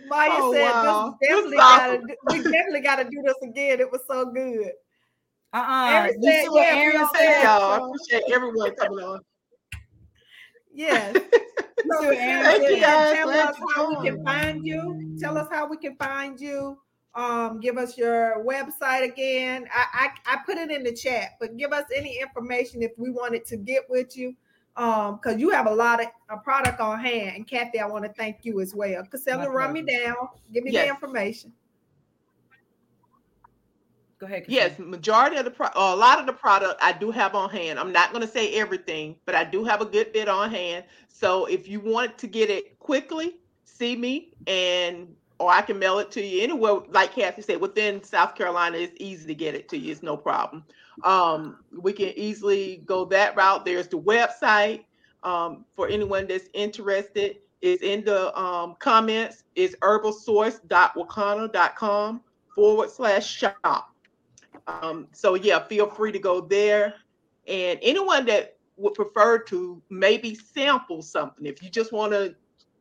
[0.09, 1.19] Maya oh, said wow.
[1.21, 3.81] this definitely gotta we definitely gotta do this again.
[3.81, 4.73] It was so good.
[5.53, 6.09] Uh-uh.
[6.21, 7.43] You see what yeah, Aaron said?
[7.43, 7.73] Y'all.
[7.73, 9.21] I appreciate everyone coming on.
[10.75, 11.15] Yes.
[11.93, 15.17] so, Aaron said, tell us how we can find you.
[15.21, 16.79] Tell us how we can find you
[17.15, 19.67] um, give us your website again.
[19.73, 23.11] I, I, I put it in the chat, but give us any information if we
[23.11, 24.35] wanted to get with you.
[24.75, 27.37] Um, because you have a lot of a product on hand.
[27.37, 29.05] And Kathy, I want to thank you as well.
[29.05, 30.17] Cassandra, run me down.
[30.51, 30.87] Give me yes.
[30.87, 31.53] the information.
[34.19, 34.45] Go ahead.
[34.49, 37.79] Yes, majority of the pro- a lot of the product I do have on hand.
[37.79, 40.85] I'm not going to say everything, but I do have a good bit on hand.
[41.09, 45.09] So if you want to get it quickly, see me and
[45.39, 46.81] or I can mail it to you anywhere.
[46.91, 49.93] Like Kathy said, within South Carolina, it's easy to get it to you.
[49.93, 50.65] It's no problem.
[51.05, 53.65] Um, we can easily go that route.
[53.65, 54.85] There's the website
[55.23, 57.39] um, for anyone that's interested.
[57.61, 59.45] It's in the um, comments.
[59.55, 62.21] It's herbalsource.wakanna.com
[62.55, 63.95] forward slash shop.
[64.67, 66.95] Um, so yeah, feel free to go there.
[67.47, 72.35] And anyone that would prefer to maybe sample something, if you just want to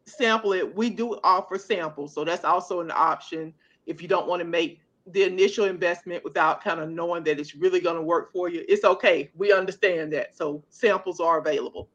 [0.06, 2.14] sample it, we do offer samples.
[2.14, 3.54] So that's also an option
[3.86, 7.56] if you don't want to make the initial investment without kind of knowing that it's
[7.56, 8.64] really going to work for you.
[8.68, 9.32] It's okay.
[9.36, 10.36] We understand that.
[10.38, 11.89] So samples are available.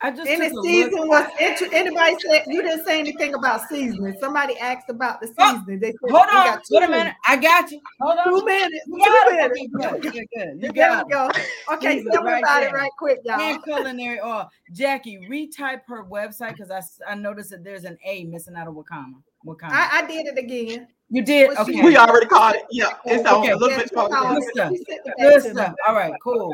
[0.00, 4.16] I just in the season was inter- anybody said you didn't say anything about seasoning.
[4.20, 5.80] Somebody asked about the oh, seasoning.
[5.80, 7.14] They said, hold on, wait a minute.
[7.26, 7.80] I got you.
[8.00, 8.84] Hold on, two minutes.
[8.86, 9.60] You two minutes.
[9.72, 10.02] Good.
[10.12, 10.26] Good.
[10.36, 10.62] good.
[10.62, 11.28] You there we go.
[11.72, 12.68] Okay, tell me right about there.
[12.68, 13.40] it right quick, y'all.
[13.40, 14.48] And culinary oil.
[14.72, 18.74] Jackie, retype her website because I, I noticed that there's an A missing out of
[18.74, 19.14] Wakanna.
[19.44, 19.72] Wakanna.
[19.72, 20.86] I, I did it again.
[21.10, 21.56] You did?
[21.56, 21.82] Okay.
[21.82, 22.62] We already caught it.
[22.70, 23.50] Yeah, it's okay.
[23.50, 23.94] a little yes, bit.
[23.94, 24.72] Good stuff.
[25.18, 25.74] Good stuff.
[25.88, 26.52] All right, cool.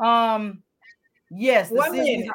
[0.00, 0.64] Um,
[1.30, 2.28] yes, the One minute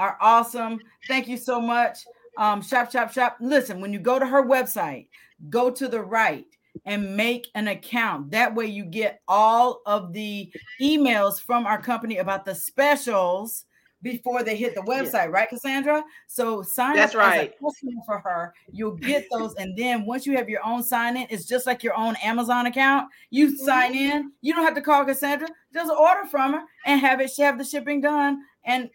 [0.00, 0.80] are awesome.
[1.06, 1.98] Thank you so much.
[2.38, 3.36] Um, shop, shop, shop.
[3.38, 5.08] Listen, when you go to her website,
[5.50, 6.46] go to the right
[6.86, 8.30] and make an account.
[8.30, 13.66] That way, you get all of the emails from our company about the specials
[14.02, 15.26] before they hit the website, yeah.
[15.26, 16.02] right, Cassandra?
[16.26, 17.40] So sign That's up right.
[17.40, 18.54] as a customer for her.
[18.72, 21.82] You'll get those, and then once you have your own sign in, it's just like
[21.82, 23.08] your own Amazon account.
[23.28, 23.64] You mm-hmm.
[23.66, 24.32] sign in.
[24.40, 25.48] You don't have to call Cassandra.
[25.74, 27.30] Just order from her and have it.
[27.36, 28.88] Have the shipping done, and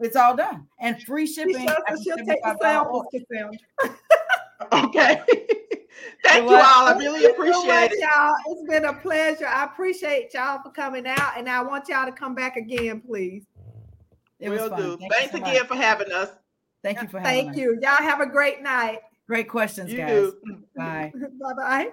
[0.00, 1.68] it's all done and free shipping.
[2.02, 3.06] She'll take the samples,
[4.72, 5.22] Okay.
[6.24, 6.88] Thank you all.
[6.88, 8.00] I really appreciate it.
[8.00, 8.34] Y'all.
[8.48, 9.46] It's been a pleasure.
[9.46, 13.44] I appreciate y'all for coming out, and I want y'all to come back again, please.
[14.38, 14.96] It Will do.
[14.98, 15.68] Thank Thanks so again much.
[15.68, 16.30] for having us.
[16.82, 17.56] Thank you for having Thank us.
[17.56, 17.78] you.
[17.82, 19.00] Y'all have a great night.
[19.26, 20.32] Great questions, you guys.
[20.48, 21.12] Mm, bye.
[21.40, 21.88] Bye bye.